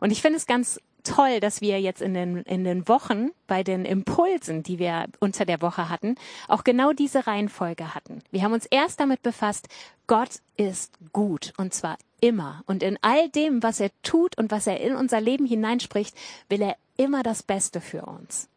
Und 0.00 0.10
ich 0.10 0.22
finde 0.22 0.38
es 0.38 0.46
ganz 0.46 0.80
toll, 1.04 1.40
dass 1.40 1.60
wir 1.60 1.80
jetzt 1.80 2.02
in 2.02 2.14
den, 2.14 2.42
in 2.42 2.64
den 2.64 2.88
Wochen 2.88 3.30
bei 3.46 3.62
den 3.62 3.84
Impulsen, 3.84 4.62
die 4.62 4.78
wir 4.78 5.06
unter 5.20 5.44
der 5.44 5.62
Woche 5.62 5.88
hatten, 5.88 6.16
auch 6.48 6.64
genau 6.64 6.92
diese 6.92 7.26
Reihenfolge 7.26 7.94
hatten. 7.94 8.22
Wir 8.30 8.42
haben 8.42 8.52
uns 8.52 8.66
erst 8.66 9.00
damit 9.00 9.22
befasst, 9.22 9.68
Gott 10.06 10.40
ist 10.56 10.92
gut 11.12 11.52
und 11.56 11.72
zwar 11.72 11.96
immer. 12.20 12.62
Und 12.66 12.82
in 12.82 12.98
all 13.02 13.28
dem, 13.30 13.62
was 13.62 13.80
er 13.80 13.90
tut 14.02 14.36
und 14.38 14.50
was 14.50 14.66
er 14.66 14.80
in 14.80 14.96
unser 14.96 15.20
Leben 15.20 15.46
hineinspricht, 15.46 16.14
will 16.48 16.62
er 16.62 16.76
immer 16.96 17.22
das 17.22 17.42
Beste 17.42 17.80
für 17.80 18.02
uns. 18.02 18.48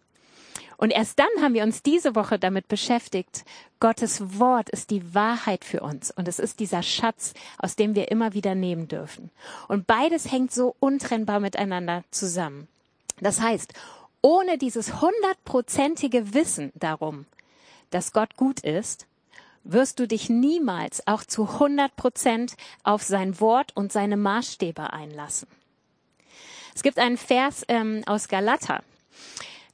Und 0.81 0.89
erst 0.89 1.19
dann 1.19 1.29
haben 1.43 1.53
wir 1.53 1.61
uns 1.61 1.83
diese 1.83 2.15
Woche 2.15 2.39
damit 2.39 2.67
beschäftigt. 2.67 3.45
Gottes 3.79 4.39
Wort 4.39 4.67
ist 4.71 4.89
die 4.89 5.13
Wahrheit 5.13 5.63
für 5.63 5.81
uns 5.81 6.09
und 6.09 6.27
es 6.27 6.39
ist 6.39 6.59
dieser 6.59 6.81
Schatz, 6.81 7.35
aus 7.59 7.75
dem 7.75 7.93
wir 7.93 8.09
immer 8.09 8.33
wieder 8.33 8.55
nehmen 8.55 8.87
dürfen. 8.87 9.29
Und 9.67 9.85
beides 9.85 10.31
hängt 10.31 10.51
so 10.51 10.75
untrennbar 10.79 11.39
miteinander 11.39 12.03
zusammen. 12.09 12.67
Das 13.19 13.39
heißt, 13.39 13.75
ohne 14.23 14.57
dieses 14.57 15.01
hundertprozentige 15.01 16.33
Wissen 16.33 16.71
darum, 16.73 17.27
dass 17.91 18.11
Gott 18.11 18.35
gut 18.35 18.61
ist, 18.61 19.05
wirst 19.63 19.99
du 19.99 20.07
dich 20.07 20.31
niemals 20.31 21.05
auch 21.05 21.23
zu 21.23 21.43
100 21.43 21.95
Prozent 21.95 22.55
auf 22.83 23.03
sein 23.03 23.39
Wort 23.39 23.71
und 23.75 23.91
seine 23.91 24.17
Maßstäbe 24.17 24.91
einlassen. 24.91 25.47
Es 26.73 26.81
gibt 26.81 26.97
einen 26.97 27.17
Vers 27.17 27.63
ähm, 27.67 28.01
aus 28.07 28.27
Galater. 28.29 28.81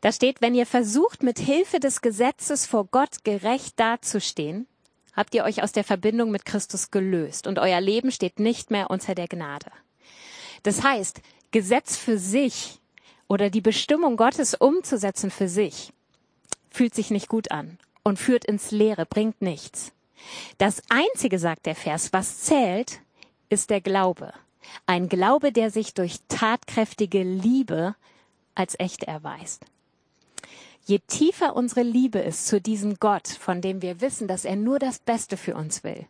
Da 0.01 0.11
steht, 0.11 0.41
wenn 0.41 0.53
ihr 0.53 0.65
versucht, 0.65 1.23
mit 1.23 1.39
Hilfe 1.39 1.79
des 1.79 2.01
Gesetzes 2.01 2.65
vor 2.65 2.85
Gott 2.85 3.23
gerecht 3.23 3.79
dazustehen, 3.79 4.67
habt 5.13 5.33
ihr 5.33 5.43
euch 5.43 5.63
aus 5.63 5.71
der 5.71 5.83
Verbindung 5.83 6.29
mit 6.29 6.45
Christus 6.45 6.91
gelöst 6.91 7.47
und 7.47 7.57
euer 7.57 7.81
Leben 7.81 8.11
steht 8.11 8.39
nicht 8.39 8.69
mehr 8.69 8.91
unter 8.91 9.15
der 9.15 9.27
Gnade. 9.27 9.71
Das 10.63 10.83
heißt, 10.83 11.21
Gesetz 11.51 11.97
für 11.97 12.17
sich 12.19 12.79
oder 13.27 13.49
die 13.49 13.61
Bestimmung 13.61 14.17
Gottes 14.17 14.53
umzusetzen 14.53 15.31
für 15.31 15.49
sich 15.49 15.91
fühlt 16.69 16.93
sich 16.93 17.09
nicht 17.09 17.27
gut 17.27 17.51
an 17.51 17.79
und 18.03 18.19
führt 18.19 18.45
ins 18.45 18.71
Leere, 18.71 19.05
bringt 19.05 19.41
nichts. 19.41 19.91
Das 20.57 20.81
Einzige, 20.89 21.39
sagt 21.39 21.65
der 21.65 21.75
Vers, 21.75 22.13
was 22.13 22.41
zählt, 22.41 22.99
ist 23.49 23.69
der 23.69 23.81
Glaube. 23.81 24.33
Ein 24.85 25.09
Glaube, 25.09 25.51
der 25.51 25.71
sich 25.71 25.93
durch 25.93 26.19
tatkräftige 26.27 27.23
Liebe 27.23 27.95
als 28.55 28.75
echt 28.79 29.03
erweist. 29.03 29.65
Je 30.87 30.99
tiefer 31.05 31.53
unsere 31.53 31.83
Liebe 31.83 32.19
ist 32.19 32.47
zu 32.47 32.61
diesem 32.61 32.95
Gott, 32.95 33.27
von 33.27 33.59
dem 33.59 33.81
wir 33.81 33.99
wissen, 33.99 34.29
dass 34.29 34.45
er 34.45 34.55
nur 34.55 34.79
das 34.79 34.99
Beste 34.99 35.35
für 35.35 35.53
uns 35.53 35.83
will, 35.83 36.05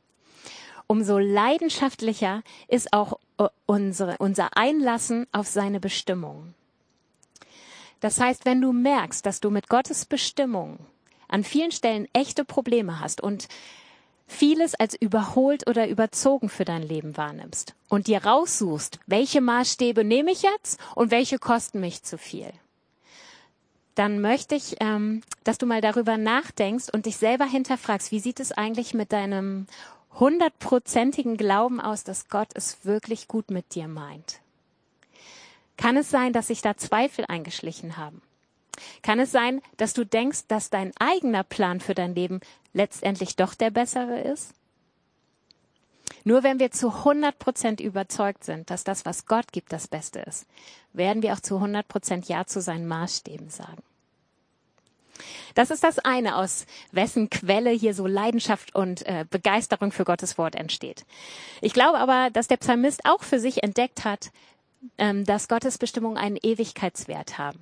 umso 0.86 1.18
leidenschaftlicher 1.18 2.44
ist 2.68 2.94
auch 2.94 3.18
äh, 3.40 3.48
unsere, 3.66 4.18
unser 4.20 4.56
Einlassen 4.56 5.26
auf 5.32 5.48
seine 5.48 5.80
Bestimmung. 5.80 6.54
Das 8.02 8.22
heißt, 8.22 8.46
wenn 8.46 8.62
du 8.62 8.72
merkst, 8.72 9.26
dass 9.26 9.40
du 9.40 9.50
mit 9.50 9.68
Gottes 9.68 10.06
Bestimmung 10.06 10.78
an 11.28 11.44
vielen 11.44 11.72
Stellen 11.72 12.08
echte 12.14 12.46
Probleme 12.46 13.00
hast 13.00 13.20
und 13.20 13.48
vieles 14.28 14.76
als 14.76 14.94
überholt 14.94 15.68
oder 15.68 15.88
überzogen 15.88 16.50
für 16.50 16.66
dein 16.66 16.84
Leben 16.84 17.18
wahrnimmst 17.18 17.74
und 17.90 18.06
dir 18.06 18.24
raussuchst, 18.24 19.00
welche 19.08 19.42
Maßstäbe 19.42 20.04
nehme 20.04 20.32
ich 20.32 20.44
jetzt 20.44 20.80
und 20.94 21.10
welche 21.10 21.40
kosten 21.40 21.80
mich 21.80 22.04
zu 22.04 22.20
viel 22.20 22.54
dann 23.98 24.22
möchte 24.22 24.56
ich, 24.56 24.76
ähm, 24.80 25.22
dass 25.44 25.58
du 25.58 25.66
mal 25.66 25.82
darüber 25.82 26.18
nachdenkst 26.18 26.90
und 26.94 27.06
dich 27.06 27.18
selber 27.18 27.46
hinterfragst, 27.46 28.12
wie 28.12 28.20
sieht 28.20 28.40
es 28.40 28.52
eigentlich 28.52 28.94
mit 28.94 29.12
deinem 29.12 29.66
hundertprozentigen 30.20 31.38
Glauben 31.38 31.82
aus, 31.82 32.04
dass 32.04 32.30
Gott 32.30 32.50
es 32.54 32.86
wirklich 32.86 33.28
gut 33.28 33.50
mit 33.50 33.76
dir 33.76 33.88
meint? 33.88 34.40
Kann 35.78 35.98
es 35.98 36.10
sein, 36.10 36.34
dass 36.34 36.48
sich 36.48 36.62
da 36.62 36.78
Zweifel 36.78 37.26
eingeschlichen 37.28 37.98
haben? 37.98 38.22
Kann 39.02 39.20
es 39.20 39.32
sein, 39.32 39.62
dass 39.78 39.94
du 39.94 40.06
denkst, 40.06 40.48
dass 40.48 40.70
dein 40.70 40.92
eigener 41.00 41.44
Plan 41.44 41.80
für 41.80 41.96
dein 41.96 42.14
Leben 42.14 42.40
letztendlich 42.74 43.36
doch 43.36 43.56
der 43.56 43.72
bessere 43.72 44.22
ist? 44.22 44.54
Nur 46.24 46.44
wenn 46.44 46.60
wir 46.60 46.72
zu 46.72 46.90
100 46.90 47.40
Prozent 47.40 47.80
überzeugt 47.80 48.44
sind, 48.44 48.70
dass 48.70 48.84
das, 48.84 49.06
was 49.06 49.26
Gott 49.26 49.52
gibt, 49.52 49.72
das 49.72 49.88
Beste 49.88 50.20
ist, 50.20 50.46
werden 50.94 51.22
wir 51.22 51.34
auch 51.34 51.40
zu 51.40 51.56
100 51.56 51.88
Prozent 51.88 52.28
Ja 52.28 52.46
zu 52.46 52.62
seinen 52.62 52.88
Maßstäben 52.88 53.50
sagen. 53.50 53.82
Das 55.56 55.72
ist 55.72 55.84
das 55.84 56.00
eine, 56.00 56.36
aus 56.36 56.66
wessen 56.92 57.30
Quelle 57.30 57.72
hier 57.72 57.94
so 57.94 58.06
Leidenschaft 58.06 58.76
und 58.76 59.06
äh, 59.08 59.26
Begeisterung 59.30 59.92
für 59.92 60.06
Gottes 60.06 60.38
Wort 60.38 60.56
entsteht. 60.56 61.06
Ich 61.62 61.74
glaube 61.74 61.98
aber, 61.98 62.30
dass 62.30 62.48
der 62.48 62.58
Psalmist 62.58 63.06
auch 63.06 63.24
für 63.24 63.40
sich 63.40 63.64
entdeckt 63.64 64.04
hat, 64.06 64.32
ähm, 64.98 65.26
dass 65.26 65.48
Gottes 65.48 65.78
Bestimmungen 65.78 66.18
einen 66.18 66.38
Ewigkeitswert 66.38 67.38
haben. 67.38 67.60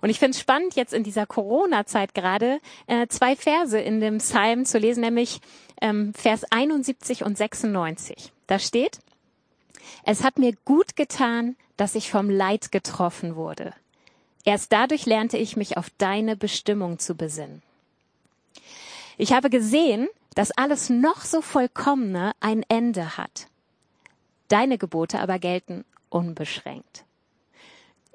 Und 0.00 0.10
ich 0.10 0.18
finde 0.18 0.32
es 0.32 0.40
spannend, 0.40 0.74
jetzt 0.74 0.92
in 0.94 1.02
dieser 1.02 1.26
Corona-Zeit 1.26 2.14
gerade 2.14 2.60
äh, 2.86 3.06
zwei 3.08 3.36
Verse 3.36 3.78
in 3.78 4.00
dem 4.00 4.18
Psalm 4.18 4.64
zu 4.64 4.78
lesen, 4.78 5.00
nämlich 5.00 5.40
ähm, 5.80 6.14
Vers 6.14 6.44
71 6.50 7.24
und 7.24 7.36
96. 7.36 8.32
Da 8.46 8.58
steht, 8.58 8.98
es 10.04 10.22
hat 10.22 10.38
mir 10.38 10.54
gut 10.64 10.96
getan, 10.96 11.56
dass 11.76 11.94
ich 11.94 12.10
vom 12.10 12.30
Leid 12.30 12.72
getroffen 12.72 13.36
wurde. 13.36 13.74
Erst 14.44 14.72
dadurch 14.72 15.06
lernte 15.06 15.36
ich 15.36 15.56
mich 15.56 15.76
auf 15.76 15.90
deine 15.98 16.36
Bestimmung 16.36 16.98
zu 16.98 17.16
besinnen. 17.16 17.62
Ich 19.18 19.32
habe 19.32 19.50
gesehen, 19.50 20.08
dass 20.34 20.52
alles 20.52 20.90
noch 20.90 21.22
so 21.22 21.40
vollkommene 21.40 22.32
ein 22.40 22.62
Ende 22.68 23.16
hat. 23.16 23.48
Deine 24.48 24.78
Gebote 24.78 25.18
aber 25.18 25.38
gelten 25.38 25.84
unbeschränkt. 26.10 27.05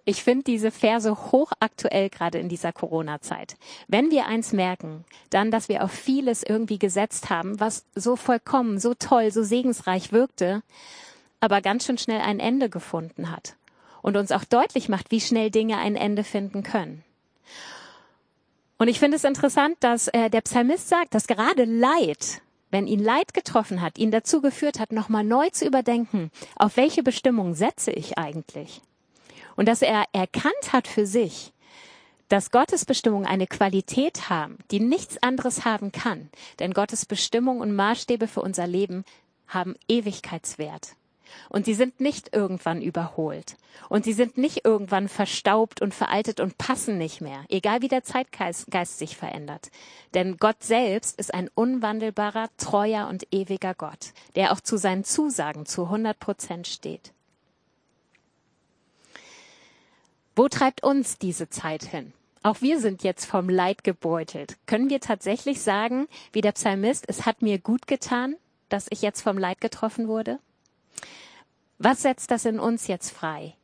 Ich 0.03 0.24
finde 0.24 0.43
diese 0.43 0.72
Verse 0.72 1.12
hochaktuell 1.31 2.10
gerade 2.10 2.39
in 2.39 2.50
dieser 2.50 2.74
Corona-Zeit. 2.74 3.55
Wenn 3.88 4.10
wir 4.10 4.25
eins 4.25 4.51
merken, 4.51 5.05
dann, 5.29 5.51
dass 5.51 5.70
wir 5.70 5.84
auf 5.84 5.91
vieles 5.91 6.41
irgendwie 6.41 6.79
gesetzt 6.79 7.29
haben, 7.29 7.60
was 7.60 7.86
so 7.93 8.15
vollkommen, 8.15 8.79
so 8.79 8.93
toll, 8.96 9.31
so 9.31 9.43
segensreich 9.43 10.12
wirkte, 10.12 10.63
aber 11.39 11.62
ganz 11.62 11.86
schön 11.86 11.98
schnell 11.98 12.22
ein 12.22 12.39
Ende 12.39 12.70
gefunden 12.70 13.31
hat 13.31 13.55
und 14.01 14.17
uns 14.17 14.31
auch 14.31 14.43
deutlich 14.43 14.89
macht, 14.89 15.12
wie 15.12 15.22
schnell 15.22 15.51
Dinge 15.51 15.77
ein 15.77 15.96
Ende 15.96 16.24
finden 16.24 16.63
können. 16.63 17.03
Und 18.79 18.88
ich 18.88 19.00
finde 19.00 19.17
es 19.17 19.24
interessant, 19.24 19.77
dass 19.81 20.08
äh, 20.08 20.31
der 20.31 20.41
Psalmist 20.41 20.89
sagt, 20.89 21.13
dass 21.13 21.27
gerade 21.27 21.65
Leid, 21.65 22.41
wenn 22.72 22.88
ihn 22.88 23.03
Leid 23.03 23.36
getroffen 23.36 23.81
hat, 23.81 24.00
ihn 24.00 24.10
dazu 24.10 24.41
geführt 24.41 24.79
hat, 24.79 24.91
nochmal 24.91 25.24
neu 25.24 25.51
zu 25.51 25.67
überdenken, 25.67 26.31
auf 26.55 26.77
welche 26.77 27.03
Bestimmung 27.03 27.53
setze 27.53 27.91
ich 27.91 28.17
eigentlich? 28.17 28.81
Und 29.55 29.67
dass 29.67 29.81
er 29.81 30.05
erkannt 30.13 30.74
hat 30.74 30.88
für 30.88 31.05
sich, 31.05 31.53
dass 32.31 32.51
Gottes 32.51 32.86
Bestimmungen 32.86 33.25
eine 33.25 33.48
Qualität 33.48 34.29
haben, 34.29 34.58
die 34.72 34.79
nichts 34.79 35.22
anderes 35.22 35.65
haben 35.65 35.91
kann. 35.91 36.29
Denn 36.60 36.74
Gottes 36.74 37.05
Bestimmungen 37.05 37.62
und 37.62 37.75
Maßstäbe 37.75 38.27
für 38.27 38.41
unser 38.41 38.67
Leben 38.67 39.03
haben 39.48 39.75
Ewigkeitswert. 39.89 40.96
Und 41.50 41.65
sie 41.65 41.74
sind 41.74 42.00
nicht 42.00 42.34
irgendwann 42.34 42.81
überholt. 42.81 43.58
Und 43.89 44.05
sie 44.05 44.13
sind 44.13 44.38
nicht 44.38 44.65
irgendwann 44.65 45.10
verstaubt 45.10 45.81
und 45.81 45.93
veraltet 45.93 46.39
und 46.39 46.58
passen 46.58 46.98
nicht 46.98 47.22
mehr, 47.22 47.43
egal 47.50 47.81
wie 47.81 47.88
der 47.88 48.03
Zeitgeist 48.03 49.00
sich 49.00 49.17
verändert. 49.17 49.70
Denn 50.13 50.38
Gott 50.38 50.63
selbst 50.63 51.20
ist 51.20 51.34
ein 51.34 51.50
unwandelbarer, 51.53 52.50
treuer 52.58 53.08
und 53.08 53.27
ewiger 53.31 53.74
Gott, 53.74 54.13
der 54.36 54.51
auch 54.51 54.62
zu 54.62 54.77
seinen 54.77 55.03
Zusagen 55.03 55.65
zu 55.65 55.84
100 55.86 56.20
Prozent 56.20 56.67
steht. 56.67 57.13
Wo 60.35 60.47
treibt 60.47 60.83
uns 60.83 61.17
diese 61.17 61.50
Zeit 61.50 61.83
hin? 61.83 62.13
Auch 62.43 62.61
wir 62.61 62.79
sind 62.79 63.03
jetzt 63.03 63.25
vom 63.25 63.50
Leid 63.50 63.83
gebeutelt. 63.83 64.57
Können 64.65 64.89
wir 64.89 65.00
tatsächlich 65.00 65.61
sagen, 65.61 66.07
wie 66.33 66.41
der 66.41 66.53
Psalmist, 66.53 67.05
es 67.07 67.25
hat 67.25 67.41
mir 67.41 67.59
gut 67.59 67.85
getan, 67.85 68.35
dass 68.69 68.88
ich 68.89 69.01
jetzt 69.01 69.21
vom 69.21 69.38
Leid 69.38 69.61
getroffen 69.61 70.07
wurde? 70.07 70.39
Was 71.77 72.01
setzt 72.01 72.31
das 72.31 72.45
in 72.45 72.59
uns 72.59 72.88
jetzt 72.88 73.11
frei? 73.11 73.55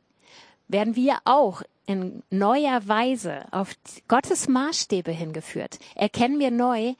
Werden 0.68 0.94
wir 0.96 1.18
auch 1.24 1.62
in 1.86 2.22
neuer 2.30 2.86
Weise 2.86 3.46
auf 3.52 3.72
Gottes 4.06 4.48
Maßstäbe 4.48 5.10
hingeführt? 5.10 5.78
Erkennen 5.94 6.38
wir 6.38 6.50
neu, 6.50 6.94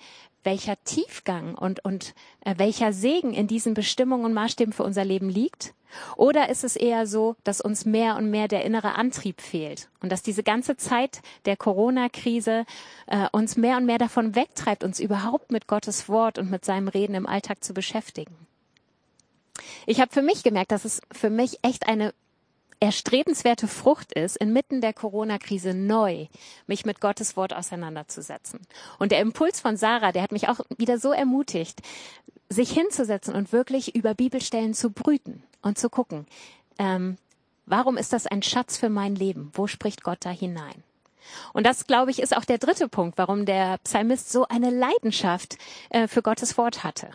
welcher 0.45 0.83
Tiefgang 0.85 1.55
und, 1.55 1.85
und 1.85 2.15
äh, 2.45 2.55
welcher 2.57 2.93
Segen 2.93 3.35
in 3.35 3.47
diesen 3.47 3.75
Bestimmungen 3.75 4.25
und 4.25 4.35
Maßstäben 4.35 4.73
für 4.73 4.85
unser 4.85 5.05
Leben 5.05 5.29
liegt? 5.29 5.75
Oder 6.17 6.49
ist 6.51 6.65
es 6.65 6.77
eher 6.77 7.07
so, 7.07 7.37
dass 7.45 7.61
uns 7.61 7.85
mehr 7.85 8.17
und 8.17 8.31
mehr 8.31 8.47
der 8.47 8.65
innere 8.65 8.95
Antrieb 8.95 9.41
fehlt 9.41 9.89
und 10.01 10.13
dass 10.13 10.23
diese 10.23 10.43
ganze 10.43 10.77
Zeit 10.77 11.23
der 11.47 11.57
Corona-Krise 11.57 12.67
äh, 13.07 13.27
uns 13.33 13.57
mehr 13.57 13.79
und 13.79 13.87
mehr 13.87 13.99
davon 13.99 14.35
wegtreibt, 14.35 14.85
uns 14.85 15.01
überhaupt 15.01 15.51
mit 15.51 15.67
Gottes 15.67 16.09
Wort 16.09 16.39
und 16.39 16.51
mit 16.51 16.65
seinem 16.65 16.89
Reden 16.89 17.15
im 17.15 17.27
Alltag 17.27 17.65
zu 17.65 17.73
beschäftigen? 17.73 18.35
Ich 19.87 20.01
habe 20.01 20.13
für 20.13 20.23
mich 20.23 20.43
gemerkt, 20.43 20.73
dass 20.73 20.85
es 20.85 21.01
für 21.11 21.31
mich 21.31 21.59
echt 21.63 21.89
eine 21.89 22.13
erstrebenswerte 22.81 23.69
Frucht 23.69 24.13
ist, 24.13 24.37
inmitten 24.37 24.81
der 24.81 24.93
Corona-Krise 24.93 25.75
neu 25.75 26.27
mich 26.67 26.85
mit 26.87 27.01
Gottes 27.01 27.37
Wort 27.37 27.53
auseinanderzusetzen. 27.53 28.61
Und 28.99 29.13
der 29.13 29.21
Impuls 29.21 29.61
von 29.61 29.77
Sarah, 29.77 30.13
der 30.13 30.23
hat 30.23 30.33
mich 30.33 30.49
auch 30.49 30.61
wieder 30.77 30.99
so 30.99 31.13
ermutigt, 31.13 31.81
sich 32.49 32.71
hinzusetzen 32.71 33.35
und 33.35 33.53
wirklich 33.53 33.95
über 33.95 34.15
Bibelstellen 34.15 34.75
zu 34.75 34.91
brüten 34.91 35.43
und 35.61 35.79
zu 35.79 35.91
gucken, 35.91 36.27
ähm, 36.79 37.19
Warum 37.71 37.99
ist 37.99 38.15
das 38.15 38.27
ein 38.27 38.43
Schatz 38.43 38.79
für 38.79 38.89
mein 38.89 39.15
Leben? 39.15 39.51
Wo 39.53 39.67
spricht 39.67 40.03
Gott 40.03 40.19
da 40.23 40.31
hinein? 40.31 40.83
Und 41.53 41.67
das, 41.67 41.87
glaube 41.87 42.11
ich, 42.11 42.23
ist 42.23 42.35
auch 42.35 42.47
der 42.47 42.57
dritte 42.57 42.89
Punkt, 42.89 43.19
warum 43.19 43.45
der 43.45 43.77
Psalmist 43.85 44.33
so 44.33 44.49
eine 44.49 44.71
Leidenschaft 44.71 45.59
äh, 45.91 46.09
für 46.09 46.23
Gottes 46.23 46.57
Wort 46.57 46.83
hatte. 46.83 47.11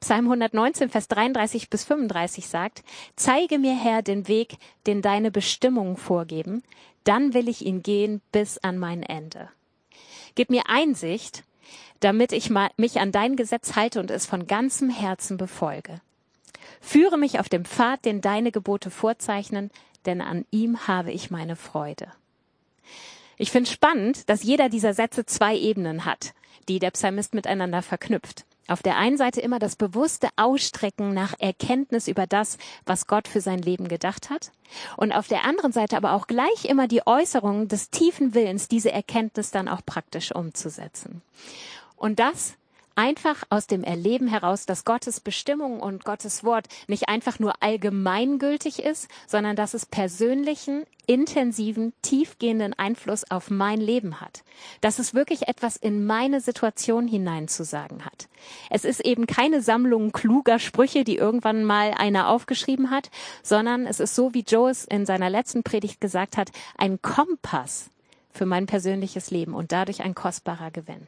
Psalm 0.00 0.26
119, 0.26 0.88
Vers 0.88 1.08
33 1.08 1.68
bis 1.68 1.84
35 1.84 2.46
sagt, 2.48 2.82
Zeige 3.16 3.58
mir, 3.58 3.76
Herr, 3.76 4.02
den 4.02 4.28
Weg, 4.28 4.56
den 4.86 5.02
deine 5.02 5.30
Bestimmungen 5.30 5.96
vorgeben, 5.96 6.62
dann 7.04 7.34
will 7.34 7.48
ich 7.48 7.64
ihn 7.64 7.82
gehen 7.82 8.22
bis 8.32 8.58
an 8.58 8.78
mein 8.78 9.02
Ende. 9.02 9.50
Gib 10.34 10.50
mir 10.50 10.64
Einsicht, 10.68 11.44
damit 12.00 12.32
ich 12.32 12.50
mich 12.76 13.00
an 13.00 13.12
dein 13.12 13.36
Gesetz 13.36 13.76
halte 13.76 14.00
und 14.00 14.10
es 14.10 14.26
von 14.26 14.46
ganzem 14.46 14.88
Herzen 14.88 15.36
befolge. 15.36 16.00
Führe 16.80 17.18
mich 17.18 17.38
auf 17.38 17.48
dem 17.48 17.64
Pfad, 17.64 18.04
den 18.04 18.22
deine 18.22 18.52
Gebote 18.52 18.90
vorzeichnen, 18.90 19.70
denn 20.06 20.22
an 20.22 20.46
ihm 20.50 20.86
habe 20.88 21.12
ich 21.12 21.30
meine 21.30 21.56
Freude. 21.56 22.10
Ich 23.36 23.50
finde 23.50 23.70
spannend, 23.70 24.28
dass 24.28 24.42
jeder 24.42 24.68
dieser 24.68 24.94
Sätze 24.94 25.26
zwei 25.26 25.56
Ebenen 25.56 26.04
hat, 26.04 26.32
die 26.68 26.78
der 26.78 26.90
Psalmist 26.90 27.34
miteinander 27.34 27.82
verknüpft. 27.82 28.44
Auf 28.68 28.82
der 28.82 28.96
einen 28.96 29.16
Seite 29.16 29.40
immer 29.40 29.58
das 29.58 29.74
bewusste 29.74 30.28
Ausstrecken 30.36 31.12
nach 31.12 31.34
Erkenntnis 31.38 32.06
über 32.06 32.26
das, 32.26 32.56
was 32.86 33.06
Gott 33.06 33.26
für 33.26 33.40
sein 33.40 33.58
Leben 33.58 33.88
gedacht 33.88 34.30
hat. 34.30 34.52
Und 34.96 35.12
auf 35.12 35.26
der 35.26 35.44
anderen 35.44 35.72
Seite 35.72 35.96
aber 35.96 36.12
auch 36.12 36.26
gleich 36.26 36.64
immer 36.66 36.86
die 36.86 37.06
Äußerung 37.06 37.66
des 37.66 37.90
tiefen 37.90 38.34
Willens, 38.34 38.68
diese 38.68 38.92
Erkenntnis 38.92 39.50
dann 39.50 39.68
auch 39.68 39.84
praktisch 39.84 40.32
umzusetzen. 40.32 41.22
Und 41.96 42.20
das 42.20 42.54
einfach 43.00 43.44
aus 43.48 43.66
dem 43.66 43.82
Erleben 43.82 44.28
heraus, 44.28 44.66
dass 44.66 44.84
Gottes 44.84 45.20
Bestimmung 45.20 45.80
und 45.80 46.04
Gottes 46.04 46.44
Wort 46.44 46.66
nicht 46.86 47.08
einfach 47.08 47.38
nur 47.38 47.54
allgemeingültig 47.62 48.82
ist, 48.82 49.08
sondern 49.26 49.56
dass 49.56 49.72
es 49.72 49.86
persönlichen, 49.86 50.84
intensiven, 51.06 51.94
tiefgehenden 52.02 52.78
Einfluss 52.78 53.24
auf 53.30 53.48
mein 53.48 53.80
Leben 53.80 54.20
hat. 54.20 54.44
Dass 54.82 54.98
es 54.98 55.14
wirklich 55.14 55.48
etwas 55.48 55.78
in 55.78 56.04
meine 56.04 56.42
Situation 56.42 57.08
hineinzusagen 57.08 58.04
hat. 58.04 58.28
Es 58.68 58.84
ist 58.84 59.00
eben 59.00 59.26
keine 59.26 59.62
Sammlung 59.62 60.12
kluger 60.12 60.58
Sprüche, 60.58 61.02
die 61.02 61.16
irgendwann 61.16 61.64
mal 61.64 61.94
einer 61.96 62.28
aufgeschrieben 62.28 62.90
hat, 62.90 63.10
sondern 63.42 63.86
es 63.86 64.00
ist 64.00 64.14
so, 64.14 64.34
wie 64.34 64.44
Joe 64.46 64.70
es 64.70 64.84
in 64.84 65.06
seiner 65.06 65.30
letzten 65.30 65.62
Predigt 65.62 66.02
gesagt 66.02 66.36
hat, 66.36 66.50
ein 66.76 67.00
Kompass 67.00 67.88
für 68.30 68.44
mein 68.44 68.66
persönliches 68.66 69.30
Leben 69.30 69.54
und 69.54 69.72
dadurch 69.72 70.02
ein 70.02 70.14
kostbarer 70.14 70.70
Gewinn 70.70 71.06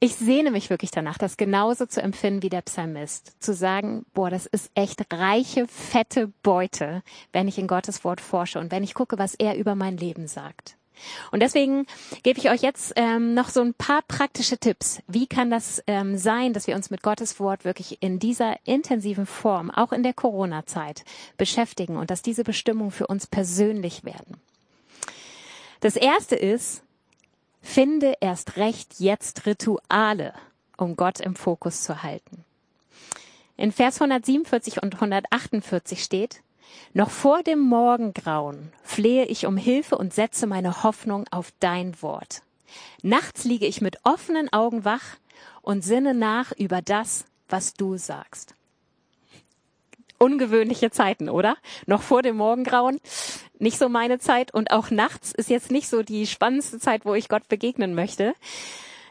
ich 0.00 0.14
sehne 0.14 0.50
mich 0.50 0.70
wirklich 0.70 0.90
danach, 0.92 1.18
das 1.18 1.36
genauso 1.36 1.86
zu 1.86 2.00
empfinden 2.00 2.42
wie 2.42 2.50
der 2.50 2.62
Psalmist. 2.62 3.32
Zu 3.42 3.52
sagen, 3.52 4.06
boah, 4.14 4.30
das 4.30 4.46
ist 4.46 4.70
echt 4.74 5.12
reiche, 5.12 5.66
fette 5.66 6.32
Beute, 6.42 7.02
wenn 7.32 7.48
ich 7.48 7.58
in 7.58 7.66
Gottes 7.66 8.04
Wort 8.04 8.20
forsche 8.20 8.60
und 8.60 8.70
wenn 8.70 8.84
ich 8.84 8.94
gucke, 8.94 9.18
was 9.18 9.34
er 9.34 9.56
über 9.56 9.74
mein 9.74 9.96
Leben 9.96 10.28
sagt. 10.28 10.76
Und 11.30 11.40
deswegen 11.40 11.86
gebe 12.22 12.38
ich 12.38 12.50
euch 12.50 12.62
jetzt 12.62 12.92
ähm, 12.96 13.34
noch 13.34 13.48
so 13.48 13.60
ein 13.60 13.74
paar 13.74 14.02
praktische 14.02 14.58
Tipps. 14.58 15.00
Wie 15.06 15.26
kann 15.26 15.50
das 15.50 15.82
ähm, 15.86 16.16
sein, 16.16 16.52
dass 16.52 16.66
wir 16.66 16.76
uns 16.76 16.90
mit 16.90 17.02
Gottes 17.02 17.38
Wort 17.38 17.64
wirklich 17.64 18.02
in 18.02 18.18
dieser 18.18 18.56
intensiven 18.64 19.26
Form, 19.26 19.70
auch 19.70 19.92
in 19.92 20.02
der 20.02 20.14
Corona-Zeit, 20.14 21.04
beschäftigen 21.36 21.96
und 21.96 22.10
dass 22.10 22.22
diese 22.22 22.44
Bestimmungen 22.44 22.90
für 22.90 23.06
uns 23.06 23.26
persönlich 23.26 24.04
werden? 24.04 24.40
Das 25.80 25.94
erste 25.94 26.34
ist, 26.34 26.82
Finde 27.60 28.14
erst 28.20 28.56
recht 28.56 28.98
jetzt 28.98 29.46
Rituale, 29.46 30.34
um 30.76 30.96
Gott 30.96 31.20
im 31.20 31.34
Fokus 31.34 31.82
zu 31.82 32.02
halten. 32.02 32.44
In 33.56 33.72
Vers 33.72 34.00
147 34.00 34.82
und 34.82 34.94
148 34.94 36.02
steht, 36.02 36.42
noch 36.94 37.10
vor 37.10 37.42
dem 37.42 37.60
Morgengrauen 37.60 38.72
flehe 38.82 39.24
ich 39.24 39.46
um 39.46 39.56
Hilfe 39.56 39.96
und 39.96 40.14
setze 40.14 40.46
meine 40.46 40.82
Hoffnung 40.82 41.24
auf 41.30 41.52
dein 41.60 42.00
Wort. 42.02 42.42
Nachts 43.02 43.44
liege 43.44 43.66
ich 43.66 43.80
mit 43.80 43.98
offenen 44.04 44.52
Augen 44.52 44.84
wach 44.84 45.16
und 45.62 45.82
sinne 45.82 46.14
nach 46.14 46.52
über 46.52 46.82
das, 46.82 47.24
was 47.48 47.74
du 47.74 47.96
sagst 47.96 48.54
ungewöhnliche 50.18 50.90
Zeiten, 50.90 51.28
oder? 51.28 51.56
Noch 51.86 52.02
vor 52.02 52.22
dem 52.22 52.36
Morgengrauen. 52.36 53.00
Nicht 53.58 53.78
so 53.78 53.88
meine 53.88 54.18
Zeit. 54.18 54.52
Und 54.52 54.70
auch 54.70 54.90
nachts 54.90 55.32
ist 55.32 55.50
jetzt 55.50 55.70
nicht 55.70 55.88
so 55.88 56.02
die 56.02 56.26
spannendste 56.26 56.78
Zeit, 56.78 57.04
wo 57.04 57.14
ich 57.14 57.28
Gott 57.28 57.48
begegnen 57.48 57.94
möchte. 57.94 58.34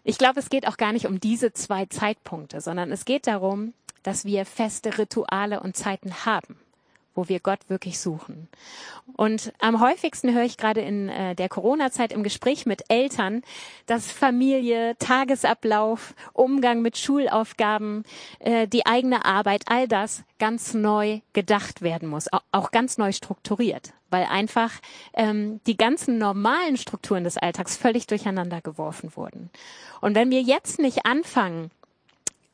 Ich 0.03 0.17
glaube, 0.17 0.39
es 0.39 0.49
geht 0.49 0.67
auch 0.67 0.77
gar 0.77 0.93
nicht 0.93 1.05
um 1.05 1.19
diese 1.19 1.53
zwei 1.53 1.85
Zeitpunkte, 1.85 2.61
sondern 2.61 2.91
es 2.91 3.05
geht 3.05 3.27
darum, 3.27 3.73
dass 4.03 4.23
wir 4.23 4.45
feste 4.45 4.97
Rituale 4.97 5.59
und 5.59 5.75
Zeiten 5.75 6.25
haben 6.25 6.57
wo 7.17 7.27
wir 7.27 7.39
Gott 7.39 7.59
wirklich 7.67 7.99
suchen. 7.99 8.47
Und 9.15 9.51
am 9.59 9.81
häufigsten 9.81 10.33
höre 10.33 10.43
ich 10.43 10.57
gerade 10.57 10.81
in 10.81 11.09
äh, 11.09 11.33
der 11.35 11.49
Corona-Zeit 11.49 12.13
im 12.13 12.21
Gespräch 12.21 12.67
mit 12.67 12.83
Eltern, 12.89 13.41
dass 13.87 14.11
Familie, 14.11 14.95
Tagesablauf, 14.99 16.13
Umgang 16.33 16.83
mit 16.83 16.97
Schulaufgaben, 16.97 18.03
äh, 18.39 18.67
die 18.67 18.85
eigene 18.85 19.25
Arbeit, 19.25 19.63
all 19.65 19.87
das 19.87 20.23
ganz 20.37 20.75
neu 20.75 21.21
gedacht 21.33 21.81
werden 21.81 22.07
muss, 22.07 22.27
auch 22.51 22.69
ganz 22.69 22.99
neu 22.99 23.11
strukturiert, 23.11 23.93
weil 24.11 24.25
einfach 24.25 24.71
ähm, 25.13 25.59
die 25.65 25.75
ganzen 25.75 26.19
normalen 26.19 26.77
Strukturen 26.77 27.23
des 27.23 27.37
Alltags 27.37 27.75
völlig 27.75 28.05
durcheinander 28.05 28.61
geworfen 28.61 29.15
wurden. 29.15 29.49
Und 30.01 30.13
wenn 30.13 30.29
wir 30.29 30.41
jetzt 30.41 30.77
nicht 30.77 31.07
anfangen, 31.07 31.71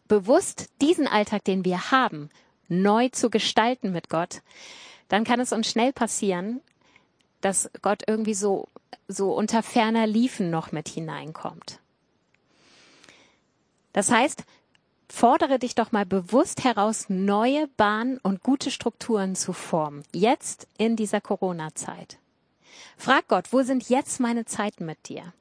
bewusst 0.08 0.70
diesen 0.82 1.08
Alltag, 1.08 1.44
den 1.44 1.66
wir 1.66 1.92
haben, 1.92 2.30
neu 2.68 3.10
zu 3.10 3.30
gestalten 3.30 3.92
mit 3.92 4.10
Gott, 4.10 4.42
dann 5.08 5.24
kann 5.24 5.40
es 5.40 5.52
uns 5.52 5.70
schnell 5.70 5.94
passieren, 5.94 6.62
dass 7.42 7.70
Gott 7.82 8.04
irgendwie 8.08 8.34
so, 8.34 8.68
so 9.08 9.34
unter 9.34 9.64
ferner 9.64 10.08
Liefen 10.08 10.50
noch 10.50 10.72
mit 10.72 10.88
hineinkommt. 10.88 11.80
Das 13.92 14.10
heißt, 14.12 14.44
fordere 15.10 15.60
dich 15.60 15.76
doch 15.76 15.92
mal 15.92 16.06
bewusst 16.06 16.64
heraus, 16.64 17.06
neue 17.10 17.68
Bahnen 17.68 18.18
und 18.24 18.42
gute 18.42 18.72
Strukturen 18.72 19.36
zu 19.36 19.54
formen. 19.54 20.04
Jetzt 20.12 20.68
in 20.78 20.96
dieser 20.96 21.22
Corona-Zeit. 21.22 22.18
Frag 22.98 23.28
Gott, 23.28 23.54
wo 23.54 23.62
sind 23.62 23.90
jetzt 23.90 24.20
meine 24.20 24.46
Zeiten 24.46 24.86
mit 24.86 25.10
dir? 25.10 25.34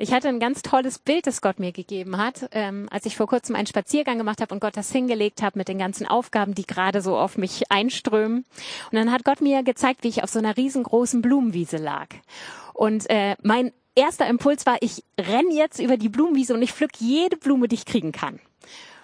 Ich 0.00 0.12
hatte 0.12 0.28
ein 0.28 0.38
ganz 0.38 0.62
tolles 0.62 1.00
Bild, 1.00 1.26
das 1.26 1.42
Gott 1.42 1.58
mir 1.58 1.72
gegeben 1.72 2.18
hat, 2.18 2.48
ähm, 2.52 2.86
als 2.92 3.04
ich 3.04 3.16
vor 3.16 3.26
kurzem 3.26 3.56
einen 3.56 3.66
Spaziergang 3.66 4.16
gemacht 4.16 4.40
habe 4.40 4.54
und 4.54 4.60
Gott 4.60 4.76
das 4.76 4.92
hingelegt 4.92 5.42
habe 5.42 5.58
mit 5.58 5.66
den 5.66 5.78
ganzen 5.78 6.06
Aufgaben, 6.06 6.54
die 6.54 6.68
gerade 6.68 7.02
so 7.02 7.18
auf 7.18 7.36
mich 7.36 7.72
einströmen. 7.72 8.44
Und 8.92 8.96
dann 8.96 9.10
hat 9.10 9.24
Gott 9.24 9.40
mir 9.40 9.64
gezeigt, 9.64 10.04
wie 10.04 10.08
ich 10.08 10.22
auf 10.22 10.30
so 10.30 10.38
einer 10.38 10.56
riesengroßen 10.56 11.20
Blumenwiese 11.20 11.78
lag. 11.78 12.06
Und 12.74 13.10
äh, 13.10 13.34
mein 13.42 13.72
erster 13.96 14.28
Impuls 14.28 14.66
war, 14.66 14.76
ich 14.82 15.02
renn 15.18 15.50
jetzt 15.50 15.80
über 15.80 15.96
die 15.96 16.08
Blumenwiese 16.08 16.54
und 16.54 16.62
ich 16.62 16.72
pflück 16.72 16.92
jede 17.00 17.36
Blume, 17.36 17.66
die 17.66 17.74
ich 17.74 17.84
kriegen 17.84 18.12
kann. 18.12 18.38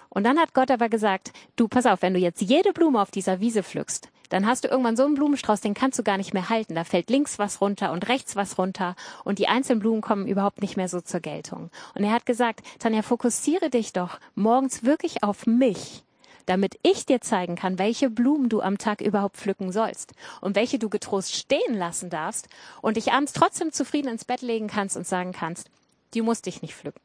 Und 0.07 0.23
dann 0.23 0.39
hat 0.39 0.53
Gott 0.53 0.71
aber 0.71 0.87
gesagt, 0.87 1.33
du 1.57 1.67
pass 1.67 1.85
auf, 1.87 2.03
wenn 2.03 2.13
du 2.13 2.21
jetzt 2.21 2.41
jede 2.41 2.71
Blume 2.71 3.01
auf 3.01 3.11
dieser 3.11 3.41
Wiese 3.41 3.63
pflückst, 3.63 4.07
dann 4.29 4.45
hast 4.45 4.63
du 4.63 4.67
irgendwann 4.67 4.97
so 4.97 5.05
einen 5.05 5.15
Blumenstrauß, 5.15 5.61
den 5.61 5.73
kannst 5.73 5.99
du 5.99 6.03
gar 6.03 6.17
nicht 6.17 6.33
mehr 6.33 6.49
halten. 6.49 6.75
Da 6.75 6.83
fällt 6.83 7.09
links 7.09 7.39
was 7.39 7.61
runter 7.61 7.91
und 7.91 8.07
rechts 8.07 8.35
was 8.35 8.57
runter 8.57 8.95
und 9.23 9.39
die 9.39 9.47
einzelnen 9.47 9.79
Blumen 9.79 10.01
kommen 10.01 10.27
überhaupt 10.27 10.61
nicht 10.61 10.77
mehr 10.77 10.89
so 10.89 11.01
zur 11.01 11.19
Geltung. 11.19 11.69
Und 11.93 12.03
er 12.03 12.11
hat 12.11 12.25
gesagt, 12.25 12.61
Tanja, 12.79 13.01
fokussiere 13.01 13.69
dich 13.69 13.93
doch 13.93 14.19
morgens 14.35 14.83
wirklich 14.83 15.23
auf 15.23 15.45
mich 15.45 16.03
damit 16.45 16.77
ich 16.83 17.05
dir 17.05 17.21
zeigen 17.21 17.55
kann, 17.55 17.79
welche 17.79 18.09
Blumen 18.09 18.49
du 18.49 18.61
am 18.61 18.77
Tag 18.77 19.01
überhaupt 19.01 19.37
pflücken 19.37 19.71
sollst 19.71 20.13
und 20.41 20.55
welche 20.55 20.79
du 20.79 20.89
getrost 20.89 21.35
stehen 21.35 21.73
lassen 21.73 22.09
darfst 22.09 22.47
und 22.81 22.97
dich 22.97 23.11
abends 23.11 23.33
trotzdem 23.33 23.71
zufrieden 23.71 24.09
ins 24.09 24.25
Bett 24.25 24.41
legen 24.41 24.67
kannst 24.67 24.95
und 24.95 25.07
sagen 25.07 25.31
kannst, 25.31 25.69
du 26.13 26.23
musst 26.23 26.45
dich 26.45 26.61
nicht 26.61 26.75
pflücken. 26.75 27.01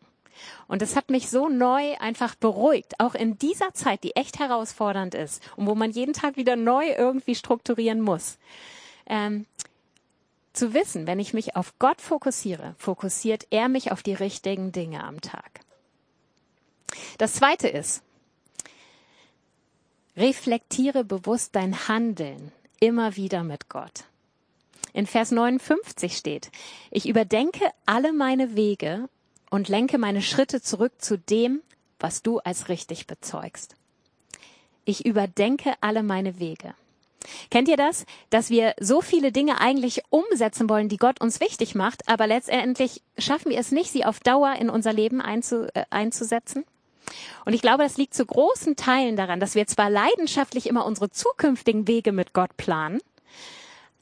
Und 0.68 0.82
es 0.82 0.96
hat 0.96 1.10
mich 1.10 1.28
so 1.28 1.48
neu 1.48 1.96
einfach 1.98 2.34
beruhigt, 2.34 2.94
auch 2.98 3.14
in 3.14 3.38
dieser 3.38 3.72
Zeit, 3.74 4.04
die 4.04 4.16
echt 4.16 4.38
herausfordernd 4.38 5.14
ist 5.14 5.42
und 5.56 5.66
wo 5.66 5.74
man 5.74 5.90
jeden 5.90 6.12
Tag 6.12 6.36
wieder 6.36 6.56
neu 6.56 6.86
irgendwie 6.96 7.34
strukturieren 7.34 8.00
muss. 8.00 8.38
Ähm, 9.06 9.46
zu 10.52 10.74
wissen, 10.74 11.06
wenn 11.06 11.20
ich 11.20 11.32
mich 11.32 11.56
auf 11.56 11.78
Gott 11.78 12.00
fokussiere, 12.00 12.74
fokussiert 12.78 13.46
er 13.50 13.68
mich 13.68 13.92
auf 13.92 14.02
die 14.02 14.14
richtigen 14.14 14.72
Dinge 14.72 15.04
am 15.04 15.20
Tag. 15.20 15.60
Das 17.18 17.34
zweite 17.34 17.68
ist, 17.68 18.02
reflektiere 20.16 21.04
bewusst 21.04 21.54
dein 21.54 21.88
Handeln 21.88 22.52
immer 22.80 23.16
wieder 23.16 23.44
mit 23.44 23.68
Gott. 23.68 24.04
In 24.92 25.06
Vers 25.06 25.30
59 25.30 26.16
steht, 26.16 26.50
ich 26.90 27.08
überdenke 27.08 27.70
alle 27.86 28.12
meine 28.12 28.56
Wege 28.56 29.08
und 29.50 29.68
lenke 29.68 29.98
meine 29.98 30.22
Schritte 30.22 30.62
zurück 30.62 30.92
zu 30.98 31.18
dem, 31.18 31.60
was 31.98 32.22
du 32.22 32.38
als 32.38 32.68
richtig 32.68 33.06
bezeugst. 33.06 33.74
Ich 34.84 35.04
überdenke 35.04 35.74
alle 35.80 36.02
meine 36.02 36.38
Wege. 36.38 36.74
Kennt 37.50 37.68
ihr 37.68 37.76
das? 37.76 38.06
Dass 38.30 38.48
wir 38.48 38.74
so 38.80 39.02
viele 39.02 39.30
Dinge 39.30 39.60
eigentlich 39.60 40.02
umsetzen 40.08 40.70
wollen, 40.70 40.88
die 40.88 40.96
Gott 40.96 41.20
uns 41.20 41.40
wichtig 41.40 41.74
macht, 41.74 42.08
aber 42.08 42.26
letztendlich 42.26 43.02
schaffen 43.18 43.50
wir 43.50 43.58
es 43.58 43.72
nicht, 43.72 43.90
sie 43.90 44.06
auf 44.06 44.20
Dauer 44.20 44.54
in 44.58 44.70
unser 44.70 44.92
Leben 44.92 45.20
einzu, 45.20 45.66
äh, 45.74 45.84
einzusetzen? 45.90 46.64
Und 47.44 47.52
ich 47.52 47.60
glaube, 47.60 47.82
das 47.82 47.98
liegt 47.98 48.14
zu 48.14 48.24
großen 48.24 48.76
Teilen 48.76 49.16
daran, 49.16 49.40
dass 49.40 49.54
wir 49.54 49.66
zwar 49.66 49.90
leidenschaftlich 49.90 50.66
immer 50.66 50.86
unsere 50.86 51.10
zukünftigen 51.10 51.86
Wege 51.86 52.12
mit 52.12 52.32
Gott 52.32 52.56
planen, 52.56 53.00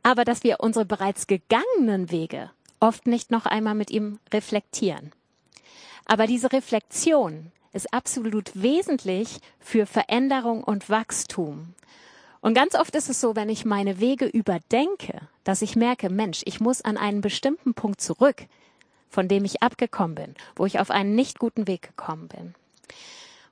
aber 0.03 0.25
dass 0.25 0.45
wir 0.45 0.61
unsere 0.61 0.85
bereits 0.85 1.27
gegangenen 1.27 2.11
Wege 2.11 2.51
oft 2.81 3.07
nicht 3.07 3.31
noch 3.31 3.47
einmal 3.47 3.75
mit 3.75 3.91
ihm 3.91 4.21
reflektieren. 4.33 5.13
Aber 6.09 6.27
diese 6.27 6.53
Reflexion 6.53 7.53
ist 7.73 7.95
absolut 7.95 8.51
wesentlich 8.55 9.39
für 9.61 9.87
Veränderung 9.87 10.65
und 10.65 10.91
Wachstum. 10.91 11.75
Und 12.41 12.55
ganz 12.55 12.75
oft 12.75 12.95
ist 12.95 13.11
es 13.11 13.21
so, 13.21 13.37
wenn 13.37 13.49
ich 13.49 13.65
meine 13.65 14.01
Wege 14.01 14.25
überdenke, 14.27 15.21
dass 15.45 15.63
ich 15.63 15.77
merke, 15.77 16.09
Mensch, 16.09 16.43
ich 16.47 16.61
muss 16.61 16.83
an 16.83 16.97
einen 16.97 17.21
bestimmten 17.21 17.75
Punkt 17.75 18.01
zurück, 18.01 18.47
von 19.11 19.29
dem 19.29 19.45
ich 19.45 19.63
abgekommen 19.63 20.15
bin, 20.15 20.35
wo 20.57 20.67
ich 20.67 20.81
auf 20.81 20.91
einen 20.91 21.15
nicht 21.15 21.39
guten 21.39 21.67
Weg 21.67 21.83
gekommen 21.83 22.29
bin. 22.29 22.55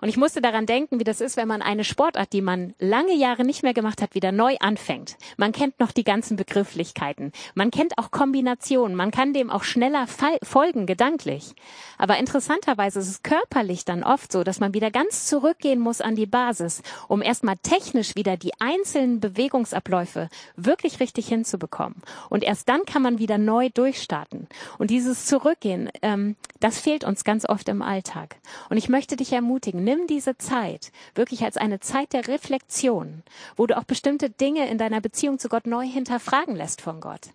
Und 0.01 0.09
ich 0.09 0.17
musste 0.17 0.41
daran 0.41 0.67
denken, 0.67 1.01
wie 1.01 1.05
das 1.05 1.21
ist, 1.21 1.37
wenn 1.37 1.49
man 1.49 1.63
eine 1.63 1.85
Sportart, 1.85 2.33
die 2.33 2.43
man 2.43 2.75
lange 2.79 3.15
Jahre 3.15 3.45
nicht 3.45 3.63
mehr 3.63 3.75
gemacht 3.75 4.03
hat, 4.03 4.15
wieder 4.15 4.33
neu 4.33 4.57
anfängt. 4.61 5.17
Man 5.37 5.53
kennt 5.53 5.81
noch 5.81 5.93
die 5.93 6.05
ganzen 6.05 6.37
Begrifflichkeiten. 6.37 7.33
Man 7.55 7.71
kennt 7.71 7.99
auch 7.99 8.11
Kombinationen. 8.11 8.97
Man 8.97 9.11
kann 9.11 9.33
dem 9.33 9.51
auch 9.51 9.65
schneller 9.65 10.07
folgen, 10.43 10.87
gedanklich. 10.87 11.55
Aber 11.99 12.19
interessanterweise 12.19 12.99
ist 12.99 13.09
es 13.09 13.23
körperlich 13.23 13.85
dann 13.85 14.03
oft 14.03 14.33
so, 14.33 14.45
dass 14.45 14.61
man 14.61 14.75
wieder 14.75 14.91
ganz 14.91 15.27
zurückgehen 15.27 15.81
muss 15.81 16.01
an 16.01 16.17
die 16.17 16.27
Basis, 16.27 16.83
um 17.09 17.23
erstmal 17.23 17.57
technisch 17.57 18.17
wieder 18.17 18.37
die 18.37 18.53
einzelnen 18.61 19.21
Bewegungsabläufe 19.21 20.29
wirklich 20.57 21.01
richtig 21.01 21.29
hinzubekommen. 21.29 22.03
Und 22.29 22.45
erst 22.45 22.69
dann 22.69 22.85
kann 22.85 23.03
man 23.03 23.19
wieder 23.19 23.39
neu 23.39 23.71
durchstarten. 23.71 24.49
Und 24.79 24.91
dieses 24.91 25.27
Zurückgehen, 25.27 25.91
ähm, 26.03 26.37
das 26.61 26.79
fehlt 26.79 27.05
uns 27.05 27.25
ganz 27.25 27.49
oft 27.49 27.69
im 27.69 27.83
Alltag. 27.83 28.37
Und 28.71 28.77
ich 28.77 28.89
möchte 28.89 29.17
dich 29.17 29.33
ermutigen, 29.33 29.85
nimm 29.87 30.09
diese 30.09 30.37
Zeit 30.37 30.91
wirklich 31.15 31.45
als 31.45 31.57
eine 31.57 31.79
Zeit 31.79 32.13
der 32.13 32.27
Reflexion, 32.27 33.23
wo 33.55 33.67
du 33.67 33.79
auch 33.79 33.85
bestimmte 33.85 34.29
Dinge 34.29 34.69
in 34.69 34.79
deiner 34.79 35.01
Beziehung 35.01 35.39
zu 35.39 35.49
Gott 35.49 35.67
neu 35.67 35.87
hinterfragen 35.87 36.57
lässt 36.57 36.81
von 36.81 37.01
Gott. 37.01 37.31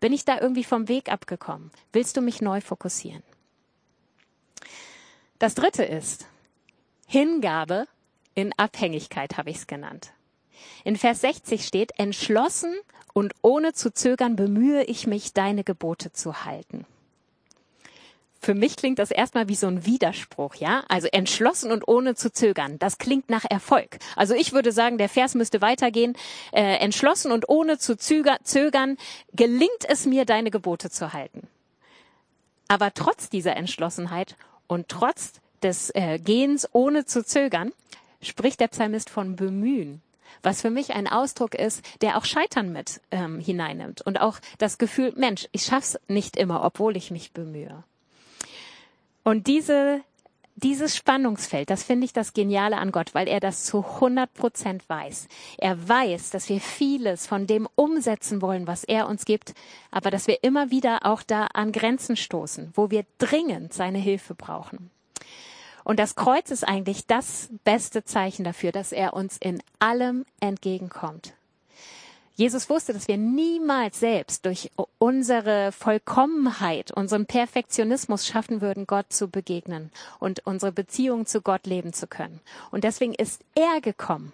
Bin 0.00 0.14
ich 0.14 0.24
da 0.24 0.40
irgendwie 0.40 0.64
vom 0.64 0.88
Weg 0.88 1.12
abgekommen? 1.12 1.70
Willst 1.92 2.16
du 2.16 2.22
mich 2.22 2.40
neu 2.40 2.62
fokussieren? 2.62 3.22
Das 5.38 5.54
dritte 5.54 5.84
ist 5.84 6.26
Hingabe 7.06 7.86
in 8.34 8.54
Abhängigkeit, 8.56 9.36
habe 9.36 9.50
ich 9.50 9.56
es 9.56 9.66
genannt. 9.66 10.12
In 10.84 10.96
Vers 10.96 11.20
60 11.20 11.66
steht, 11.66 11.98
entschlossen 11.98 12.74
und 13.12 13.34
ohne 13.42 13.74
zu 13.74 13.92
zögern 13.92 14.36
bemühe 14.36 14.84
ich 14.84 15.06
mich, 15.06 15.34
deine 15.34 15.64
Gebote 15.64 16.12
zu 16.12 16.44
halten. 16.46 16.86
Für 18.42 18.54
mich 18.54 18.76
klingt 18.76 18.98
das 18.98 19.10
erstmal 19.10 19.48
wie 19.48 19.54
so 19.54 19.66
ein 19.66 19.84
Widerspruch, 19.84 20.54
ja? 20.54 20.82
Also 20.88 21.08
entschlossen 21.08 21.70
und 21.70 21.86
ohne 21.86 22.14
zu 22.14 22.32
zögern. 22.32 22.78
Das 22.78 22.96
klingt 22.96 23.28
nach 23.28 23.44
Erfolg. 23.48 23.98
Also 24.16 24.34
ich 24.34 24.54
würde 24.54 24.72
sagen, 24.72 24.96
der 24.96 25.10
Vers 25.10 25.34
müsste 25.34 25.60
weitergehen. 25.60 26.16
Äh, 26.52 26.76
entschlossen 26.76 27.32
und 27.32 27.50
ohne 27.50 27.76
zu 27.76 27.98
zögern 27.98 28.96
gelingt 29.34 29.84
es 29.88 30.06
mir, 30.06 30.24
deine 30.24 30.50
Gebote 30.50 30.88
zu 30.88 31.12
halten. 31.12 31.48
Aber 32.66 32.94
trotz 32.94 33.28
dieser 33.28 33.56
Entschlossenheit 33.56 34.36
und 34.66 34.88
trotz 34.88 35.34
des 35.62 35.90
äh, 35.90 36.18
Gehens 36.18 36.66
ohne 36.72 37.04
zu 37.04 37.22
zögern, 37.22 37.72
spricht 38.22 38.60
der 38.60 38.68
Psalmist 38.68 39.10
von 39.10 39.36
bemühen 39.36 40.00
was 40.42 40.62
für 40.62 40.70
mich 40.70 40.94
ein 40.94 41.06
Ausdruck 41.06 41.54
ist, 41.54 41.84
der 42.00 42.16
auch 42.16 42.24
Scheitern 42.24 42.72
mit 42.72 43.00
ähm, 43.10 43.40
hineinnimmt 43.40 44.00
und 44.00 44.20
auch 44.20 44.38
das 44.58 44.78
Gefühl, 44.78 45.12
Mensch, 45.16 45.48
ich 45.52 45.64
schaff's 45.64 45.98
nicht 46.08 46.36
immer, 46.36 46.64
obwohl 46.64 46.96
ich 46.96 47.10
mich 47.10 47.32
bemühe. 47.32 47.84
Und 49.22 49.46
diese, 49.46 50.02
dieses 50.56 50.96
Spannungsfeld, 50.96 51.70
das 51.70 51.82
finde 51.82 52.04
ich 52.04 52.12
das 52.12 52.32
Geniale 52.32 52.78
an 52.78 52.92
Gott, 52.92 53.14
weil 53.14 53.28
er 53.28 53.40
das 53.40 53.64
zu 53.64 53.84
100 53.84 54.32
Prozent 54.32 54.88
weiß. 54.88 55.28
Er 55.58 55.88
weiß, 55.88 56.30
dass 56.30 56.48
wir 56.48 56.60
vieles 56.60 57.26
von 57.26 57.46
dem 57.46 57.68
umsetzen 57.74 58.42
wollen, 58.42 58.66
was 58.66 58.84
er 58.84 59.08
uns 59.08 59.24
gibt, 59.24 59.54
aber 59.90 60.10
dass 60.10 60.26
wir 60.26 60.42
immer 60.42 60.70
wieder 60.70 61.06
auch 61.06 61.22
da 61.22 61.46
an 61.46 61.72
Grenzen 61.72 62.16
stoßen, 62.16 62.72
wo 62.74 62.90
wir 62.90 63.04
dringend 63.18 63.72
seine 63.72 63.98
Hilfe 63.98 64.34
brauchen. 64.34 64.90
Und 65.84 65.98
das 65.98 66.14
Kreuz 66.14 66.50
ist 66.50 66.66
eigentlich 66.66 67.06
das 67.06 67.48
beste 67.64 68.04
Zeichen 68.04 68.44
dafür, 68.44 68.70
dass 68.70 68.92
er 68.92 69.14
uns 69.14 69.38
in 69.38 69.62
allem 69.78 70.24
entgegenkommt. 70.40 71.32
Jesus 72.40 72.70
wusste, 72.70 72.94
dass 72.94 73.06
wir 73.06 73.18
niemals 73.18 74.00
selbst 74.00 74.46
durch 74.46 74.70
unsere 74.96 75.72
Vollkommenheit, 75.72 76.90
unseren 76.90 77.26
Perfektionismus 77.26 78.26
schaffen 78.26 78.62
würden, 78.62 78.86
Gott 78.86 79.12
zu 79.12 79.28
begegnen 79.28 79.90
und 80.20 80.46
unsere 80.46 80.72
Beziehung 80.72 81.26
zu 81.26 81.42
Gott 81.42 81.66
leben 81.66 81.92
zu 81.92 82.06
können. 82.06 82.40
Und 82.70 82.84
deswegen 82.84 83.12
ist 83.12 83.42
er 83.54 83.82
gekommen 83.82 84.32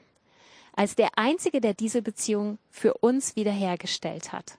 als 0.76 0.94
der 0.94 1.18
Einzige, 1.18 1.60
der 1.60 1.74
diese 1.74 2.00
Beziehung 2.00 2.58
für 2.70 2.94
uns 2.94 3.34
wiederhergestellt 3.34 4.30
hat. 4.30 4.56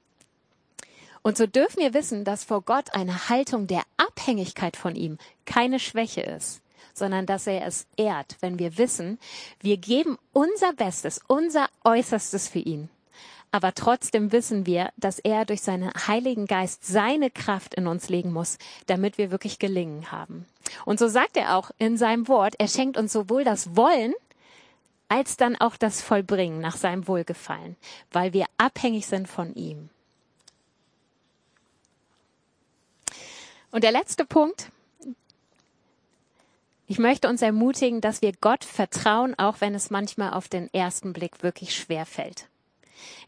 Und 1.21 1.37
so 1.37 1.47
dürfen 1.47 1.79
wir 1.79 1.93
wissen, 1.93 2.25
dass 2.25 2.43
vor 2.43 2.63
Gott 2.63 2.93
eine 2.95 3.29
Haltung 3.29 3.65
der 3.65 3.83
Abhängigkeit 3.95 4.75
von 4.75 4.93
ihm 4.97 5.17
keine 5.45 5.79
Schwäche 5.79 6.19
ist, 6.19 6.59
sondern 6.93 7.25
dass 7.25 7.47
er 7.47 7.65
es 7.65 7.87
ehrt, 7.95 8.35
wenn 8.41 8.59
wir 8.59 8.77
wissen, 8.77 9.19
wir 9.61 9.77
geben 9.77 10.17
unser 10.33 10.73
Bestes, 10.73 11.21
unser 11.27 11.69
Äußerstes 11.85 12.49
für 12.49 12.59
ihn 12.59 12.89
aber 13.57 13.73
trotzdem 13.73 14.31
wissen 14.31 14.67
wir, 14.67 14.91
dass 14.97 15.17
er 15.17 15.43
durch 15.43 15.63
seinen 15.63 15.91
Heiligen 16.05 16.45
Geist 16.45 16.85
seine 16.85 17.31
Kraft 17.31 17.73
in 17.73 17.87
uns 17.87 18.07
legen 18.07 18.31
muss, 18.31 18.59
damit 18.85 19.17
wir 19.17 19.31
wirklich 19.31 19.57
gelingen 19.57 20.11
haben. 20.11 20.45
Und 20.85 20.99
so 20.99 21.07
sagt 21.07 21.37
er 21.37 21.57
auch 21.57 21.71
in 21.79 21.97
seinem 21.97 22.27
Wort, 22.27 22.53
er 22.59 22.67
schenkt 22.67 22.97
uns 22.97 23.11
sowohl 23.11 23.43
das 23.43 23.75
Wollen 23.75 24.13
als 25.07 25.37
dann 25.37 25.55
auch 25.55 25.75
das 25.75 26.03
Vollbringen 26.03 26.61
nach 26.61 26.77
seinem 26.77 27.07
Wohlgefallen, 27.07 27.77
weil 28.11 28.31
wir 28.31 28.45
abhängig 28.59 29.07
sind 29.07 29.27
von 29.27 29.55
ihm. 29.55 29.89
Und 33.71 33.83
der 33.83 33.91
letzte 33.91 34.23
Punkt. 34.23 34.71
Ich 36.85 36.99
möchte 36.99 37.27
uns 37.27 37.41
ermutigen, 37.41 38.01
dass 38.01 38.21
wir 38.21 38.33
Gott 38.39 38.63
vertrauen, 38.63 39.33
auch 39.39 39.61
wenn 39.61 39.73
es 39.73 39.89
manchmal 39.89 40.33
auf 40.33 40.47
den 40.47 40.71
ersten 40.75 41.11
Blick 41.11 41.41
wirklich 41.41 41.75
schwer 41.75 42.05
fällt. 42.05 42.49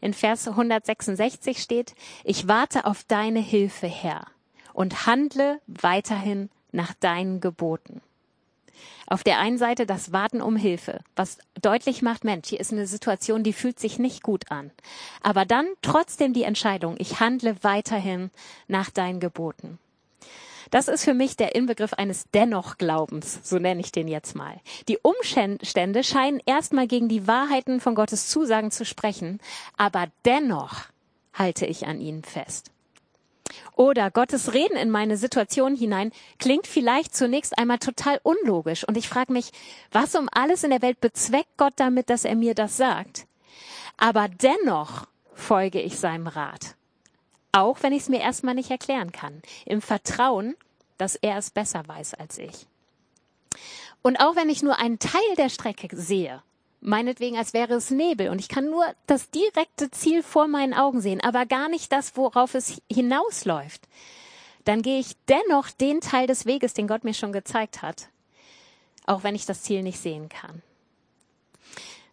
In 0.00 0.14
Vers 0.14 0.48
166 0.48 1.62
steht, 1.62 1.94
ich 2.24 2.48
warte 2.48 2.84
auf 2.84 3.04
deine 3.04 3.40
Hilfe, 3.40 3.86
Herr, 3.86 4.26
und 4.72 5.06
handle 5.06 5.60
weiterhin 5.66 6.50
nach 6.72 6.94
deinen 6.94 7.40
Geboten. 7.40 8.00
Auf 9.06 9.24
der 9.24 9.40
einen 9.40 9.58
Seite 9.58 9.86
das 9.86 10.12
Warten 10.12 10.40
um 10.40 10.56
Hilfe, 10.56 11.00
was 11.16 11.38
deutlich 11.60 12.00
macht, 12.00 12.24
Mensch, 12.24 12.48
hier 12.48 12.60
ist 12.60 12.72
eine 12.72 12.86
Situation, 12.86 13.42
die 13.42 13.52
fühlt 13.52 13.80
sich 13.80 13.98
nicht 13.98 14.22
gut 14.22 14.50
an. 14.50 14.70
Aber 15.22 15.44
dann 15.44 15.66
trotzdem 15.82 16.32
die 16.32 16.44
Entscheidung, 16.44 16.94
ich 16.98 17.18
handle 17.20 17.56
weiterhin 17.62 18.30
nach 18.68 18.90
deinen 18.90 19.18
Geboten. 19.18 19.78
Das 20.70 20.86
ist 20.86 21.04
für 21.04 21.14
mich 21.14 21.36
der 21.36 21.54
Inbegriff 21.54 21.94
eines 21.94 22.24
Dennoch-Glaubens, 22.32 23.40
so 23.42 23.58
nenne 23.58 23.80
ich 23.80 23.90
den 23.90 24.06
jetzt 24.06 24.36
mal. 24.36 24.60
Die 24.88 24.98
Umstände 24.98 26.04
scheinen 26.04 26.40
erstmal 26.46 26.86
gegen 26.86 27.08
die 27.08 27.26
Wahrheiten 27.26 27.80
von 27.80 27.94
Gottes 27.94 28.28
Zusagen 28.28 28.70
zu 28.70 28.84
sprechen, 28.84 29.40
aber 29.76 30.06
dennoch 30.24 30.84
halte 31.34 31.66
ich 31.66 31.86
an 31.86 32.00
ihnen 32.00 32.22
fest. 32.22 32.70
Oder 33.74 34.10
Gottes 34.10 34.54
Reden 34.54 34.76
in 34.76 34.90
meine 34.90 35.16
Situation 35.16 35.74
hinein 35.74 36.12
klingt 36.38 36.66
vielleicht 36.66 37.16
zunächst 37.16 37.58
einmal 37.58 37.78
total 37.78 38.20
unlogisch 38.22 38.86
und 38.86 38.96
ich 38.96 39.08
frage 39.08 39.32
mich, 39.32 39.50
was 39.90 40.14
um 40.14 40.28
alles 40.30 40.62
in 40.62 40.70
der 40.70 40.82
Welt 40.82 41.00
bezweckt 41.00 41.56
Gott 41.56 41.74
damit, 41.76 42.10
dass 42.10 42.24
er 42.24 42.36
mir 42.36 42.54
das 42.54 42.76
sagt? 42.76 43.26
Aber 43.96 44.28
dennoch 44.28 45.06
folge 45.34 45.80
ich 45.80 45.98
seinem 45.98 46.28
Rat. 46.28 46.76
Auch 47.52 47.82
wenn 47.82 47.92
ich 47.92 48.02
es 48.02 48.08
mir 48.08 48.20
erstmal 48.20 48.54
nicht 48.54 48.70
erklären 48.70 49.12
kann. 49.12 49.42
Im 49.66 49.82
Vertrauen, 49.82 50.54
dass 50.98 51.16
er 51.16 51.38
es 51.38 51.50
besser 51.50 51.86
weiß 51.86 52.14
als 52.14 52.38
ich. 52.38 52.66
Und 54.02 54.18
auch 54.18 54.36
wenn 54.36 54.48
ich 54.48 54.62
nur 54.62 54.78
einen 54.78 54.98
Teil 54.98 55.34
der 55.36 55.48
Strecke 55.48 55.88
sehe, 55.96 56.42
meinetwegen 56.80 57.36
als 57.36 57.52
wäre 57.52 57.74
es 57.74 57.90
Nebel 57.90 58.30
und 58.30 58.38
ich 58.38 58.48
kann 58.48 58.70
nur 58.70 58.84
das 59.06 59.30
direkte 59.30 59.90
Ziel 59.90 60.22
vor 60.22 60.48
meinen 60.48 60.74
Augen 60.74 61.00
sehen, 61.00 61.20
aber 61.20 61.44
gar 61.46 61.68
nicht 61.68 61.92
das, 61.92 62.16
worauf 62.16 62.54
es 62.54 62.80
hinausläuft, 62.90 63.88
dann 64.64 64.82
gehe 64.82 65.00
ich 65.00 65.16
dennoch 65.28 65.70
den 65.70 66.00
Teil 66.00 66.26
des 66.26 66.46
Weges, 66.46 66.74
den 66.74 66.88
Gott 66.88 67.04
mir 67.04 67.14
schon 67.14 67.32
gezeigt 67.32 67.82
hat, 67.82 68.08
auch 69.06 69.22
wenn 69.22 69.34
ich 69.34 69.46
das 69.46 69.62
Ziel 69.62 69.82
nicht 69.82 70.00
sehen 70.00 70.28
kann. 70.28 70.62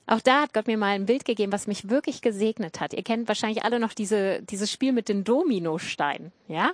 Auch 0.07 0.21
da 0.21 0.41
hat 0.41 0.53
Gott 0.53 0.67
mir 0.67 0.77
mal 0.77 0.95
ein 0.95 1.05
Bild 1.05 1.25
gegeben, 1.25 1.51
was 1.51 1.67
mich 1.67 1.89
wirklich 1.89 2.21
gesegnet 2.21 2.79
hat. 2.79 2.93
Ihr 2.93 3.03
kennt 3.03 3.27
wahrscheinlich 3.27 3.65
alle 3.65 3.77
noch 3.77 3.91
diese, 3.91 4.41
dieses 4.41 4.71
Spiel 4.71 4.93
mit 4.93 5.09
den 5.09 5.25
Dominosteinen, 5.25 6.31
ja? 6.47 6.71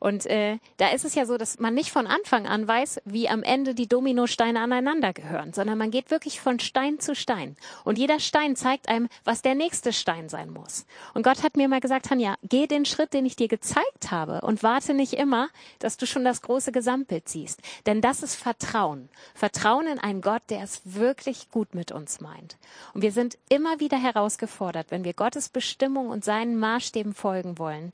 Und 0.00 0.26
äh, 0.26 0.58
da 0.78 0.88
ist 0.88 1.04
es 1.04 1.14
ja 1.14 1.24
so, 1.24 1.38
dass 1.38 1.60
man 1.60 1.74
nicht 1.74 1.92
von 1.92 2.08
Anfang 2.08 2.48
an 2.48 2.66
weiß, 2.66 3.02
wie 3.04 3.28
am 3.28 3.44
Ende 3.44 3.76
die 3.76 3.86
Dominosteine 3.86 4.60
aneinander 4.60 5.12
gehören, 5.12 5.52
sondern 5.52 5.78
man 5.78 5.92
geht 5.92 6.10
wirklich 6.10 6.40
von 6.40 6.58
Stein 6.58 6.98
zu 6.98 7.14
Stein. 7.14 7.56
Und 7.84 7.98
jeder 7.98 8.18
Stein 8.18 8.56
zeigt 8.56 8.88
einem, 8.88 9.08
was 9.22 9.42
der 9.42 9.54
nächste 9.54 9.92
Stein 9.92 10.28
sein 10.28 10.50
muss. 10.50 10.84
Und 11.14 11.22
Gott 11.22 11.44
hat 11.44 11.56
mir 11.56 11.68
mal 11.68 11.80
gesagt, 11.80 12.06
Tanja, 12.06 12.34
geh 12.42 12.66
den 12.66 12.84
Schritt, 12.84 13.14
den 13.14 13.26
ich 13.26 13.36
dir 13.36 13.48
gezeigt 13.48 14.10
habe 14.10 14.40
und 14.40 14.64
warte 14.64 14.92
nicht 14.92 15.12
immer, 15.12 15.50
dass 15.78 15.98
du 15.98 16.06
schon 16.06 16.24
das 16.24 16.42
große 16.42 16.72
Gesamtbild 16.72 17.28
siehst. 17.28 17.60
Denn 17.86 18.00
das 18.00 18.24
ist 18.24 18.34
Vertrauen. 18.34 19.08
Vertrauen 19.34 19.86
in 19.86 20.00
einen 20.00 20.20
Gott, 20.20 20.42
der 20.50 20.62
es 20.62 20.80
wirklich 20.84 21.48
gut 21.52 21.76
mit 21.76 21.92
uns 21.92 22.20
meint. 22.20 22.56
Und 22.94 23.02
wir 23.02 23.12
sind 23.12 23.38
immer 23.48 23.80
wieder 23.80 23.98
herausgefordert, 23.98 24.90
wenn 24.90 25.04
wir 25.04 25.14
Gottes 25.14 25.48
Bestimmung 25.48 26.08
und 26.08 26.24
seinen 26.24 26.58
Maßstäben 26.58 27.14
folgen 27.14 27.58
wollen, 27.58 27.92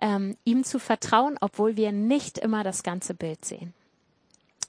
ähm, 0.00 0.36
ihm 0.44 0.64
zu 0.64 0.78
vertrauen, 0.78 1.36
obwohl 1.40 1.76
wir 1.76 1.92
nicht 1.92 2.38
immer 2.38 2.64
das 2.64 2.82
ganze 2.82 3.14
Bild 3.14 3.44
sehen. 3.44 3.74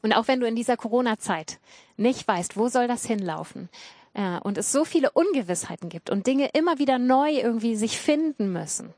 Und 0.02 0.14
auch 0.14 0.28
wenn 0.28 0.40
du 0.40 0.48
in 0.48 0.56
dieser 0.56 0.78
Corona-Zeit 0.78 1.60
nicht 1.98 2.28
weißt, 2.28 2.58
wo 2.58 2.68
soll 2.68 2.88
das 2.88 3.06
hinlaufen, 3.06 3.70
äh, 4.14 4.40
und 4.40 4.58
es 4.58 4.72
so 4.72 4.86
viele 4.86 5.12
Ungewissheiten 5.12 5.90
gibt 5.90 6.10
und 6.10 6.28
Dinge 6.28 6.50
immer 6.54 6.80
wieder 6.80 7.00
neu 7.00 7.32
irgendwie 7.32 7.76
sich 7.76 7.98
finden 7.98 8.52
müssen, 8.52 8.94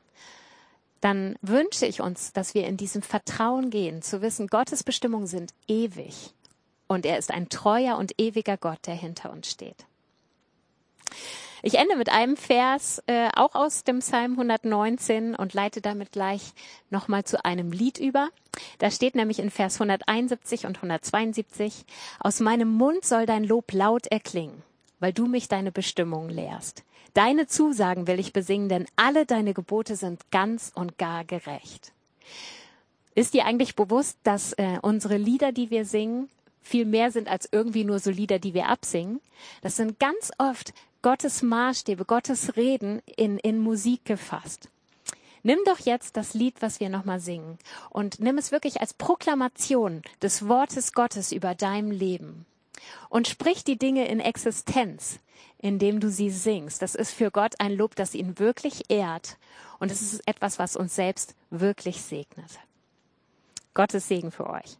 dann 1.00 1.36
wünsche 1.42 1.86
ich 1.86 2.00
uns, 2.00 2.32
dass 2.32 2.54
wir 2.54 2.66
in 2.66 2.76
diesem 2.76 3.02
Vertrauen 3.02 3.70
gehen, 3.70 4.02
zu 4.02 4.22
wissen, 4.22 4.48
Gottes 4.48 4.82
Bestimmungen 4.82 5.26
sind 5.26 5.52
ewig 5.68 6.32
und 6.88 7.06
er 7.06 7.18
ist 7.18 7.30
ein 7.30 7.48
treuer 7.48 7.96
und 7.96 8.20
ewiger 8.20 8.56
Gott, 8.56 8.86
der 8.86 8.94
hinter 8.94 9.30
uns 9.30 9.50
steht. 9.50 9.86
Ich 11.62 11.74
ende 11.74 11.96
mit 11.96 12.10
einem 12.10 12.36
Vers, 12.36 13.02
äh, 13.06 13.28
auch 13.34 13.54
aus 13.54 13.82
dem 13.82 13.98
Psalm 13.98 14.32
119 14.32 15.34
und 15.34 15.54
leite 15.54 15.80
damit 15.80 16.12
gleich 16.12 16.52
nochmal 16.90 17.24
zu 17.24 17.44
einem 17.44 17.72
Lied 17.72 17.98
über. 17.98 18.28
Da 18.78 18.90
steht 18.90 19.14
nämlich 19.14 19.38
in 19.38 19.50
Vers 19.50 19.74
171 19.74 20.66
und 20.66 20.76
172, 20.76 21.84
aus 22.20 22.40
meinem 22.40 22.68
Mund 22.72 23.04
soll 23.04 23.26
dein 23.26 23.42
Lob 23.42 23.72
laut 23.72 24.06
erklingen, 24.06 24.62
weil 25.00 25.12
du 25.12 25.26
mich 25.26 25.48
deine 25.48 25.72
Bestimmungen 25.72 26.30
lehrst. 26.30 26.84
Deine 27.14 27.46
Zusagen 27.46 28.06
will 28.06 28.20
ich 28.20 28.32
besingen, 28.32 28.68
denn 28.68 28.86
alle 28.96 29.24
deine 29.24 29.54
Gebote 29.54 29.96
sind 29.96 30.30
ganz 30.30 30.70
und 30.74 30.98
gar 30.98 31.24
gerecht. 31.24 31.92
Ist 33.14 33.32
dir 33.32 33.46
eigentlich 33.46 33.74
bewusst, 33.74 34.18
dass 34.22 34.52
äh, 34.52 34.78
unsere 34.82 35.16
Lieder, 35.16 35.50
die 35.50 35.70
wir 35.70 35.86
singen, 35.86 36.28
viel 36.60 36.84
mehr 36.84 37.10
sind 37.10 37.28
als 37.28 37.48
irgendwie 37.50 37.84
nur 37.84 37.98
so 37.98 38.10
Lieder, 38.10 38.38
die 38.38 38.52
wir 38.52 38.68
absingen? 38.68 39.20
Das 39.62 39.76
sind 39.76 39.98
ganz 39.98 40.30
oft 40.36 40.74
Gottes 41.06 41.40
Maßstäbe, 41.40 42.04
Gottes 42.04 42.56
Reden 42.56 43.00
in, 43.04 43.38
in 43.38 43.60
Musik 43.60 44.04
gefasst. 44.04 44.70
Nimm 45.44 45.60
doch 45.64 45.78
jetzt 45.78 46.16
das 46.16 46.34
Lied, 46.34 46.60
was 46.62 46.80
wir 46.80 46.88
nochmal 46.88 47.20
singen, 47.20 47.58
und 47.90 48.18
nimm 48.18 48.38
es 48.38 48.50
wirklich 48.50 48.80
als 48.80 48.92
Proklamation 48.92 50.02
des 50.20 50.48
Wortes 50.48 50.94
Gottes 50.94 51.30
über 51.30 51.54
deinem 51.54 51.92
Leben. 51.92 52.44
Und 53.08 53.28
sprich 53.28 53.62
die 53.62 53.78
Dinge 53.78 54.08
in 54.08 54.18
Existenz, 54.18 55.20
indem 55.58 56.00
du 56.00 56.10
sie 56.10 56.30
singst. 56.30 56.82
Das 56.82 56.96
ist 56.96 57.12
für 57.12 57.30
Gott 57.30 57.54
ein 57.60 57.76
Lob, 57.76 57.94
das 57.94 58.16
ihn 58.16 58.40
wirklich 58.40 58.90
ehrt. 58.90 59.36
Und 59.78 59.92
es 59.92 60.02
ist 60.02 60.26
etwas, 60.26 60.58
was 60.58 60.74
uns 60.74 60.96
selbst 60.96 61.36
wirklich 61.50 62.02
segnet. 62.02 62.58
Gottes 63.74 64.08
Segen 64.08 64.32
für 64.32 64.50
euch. 64.50 64.74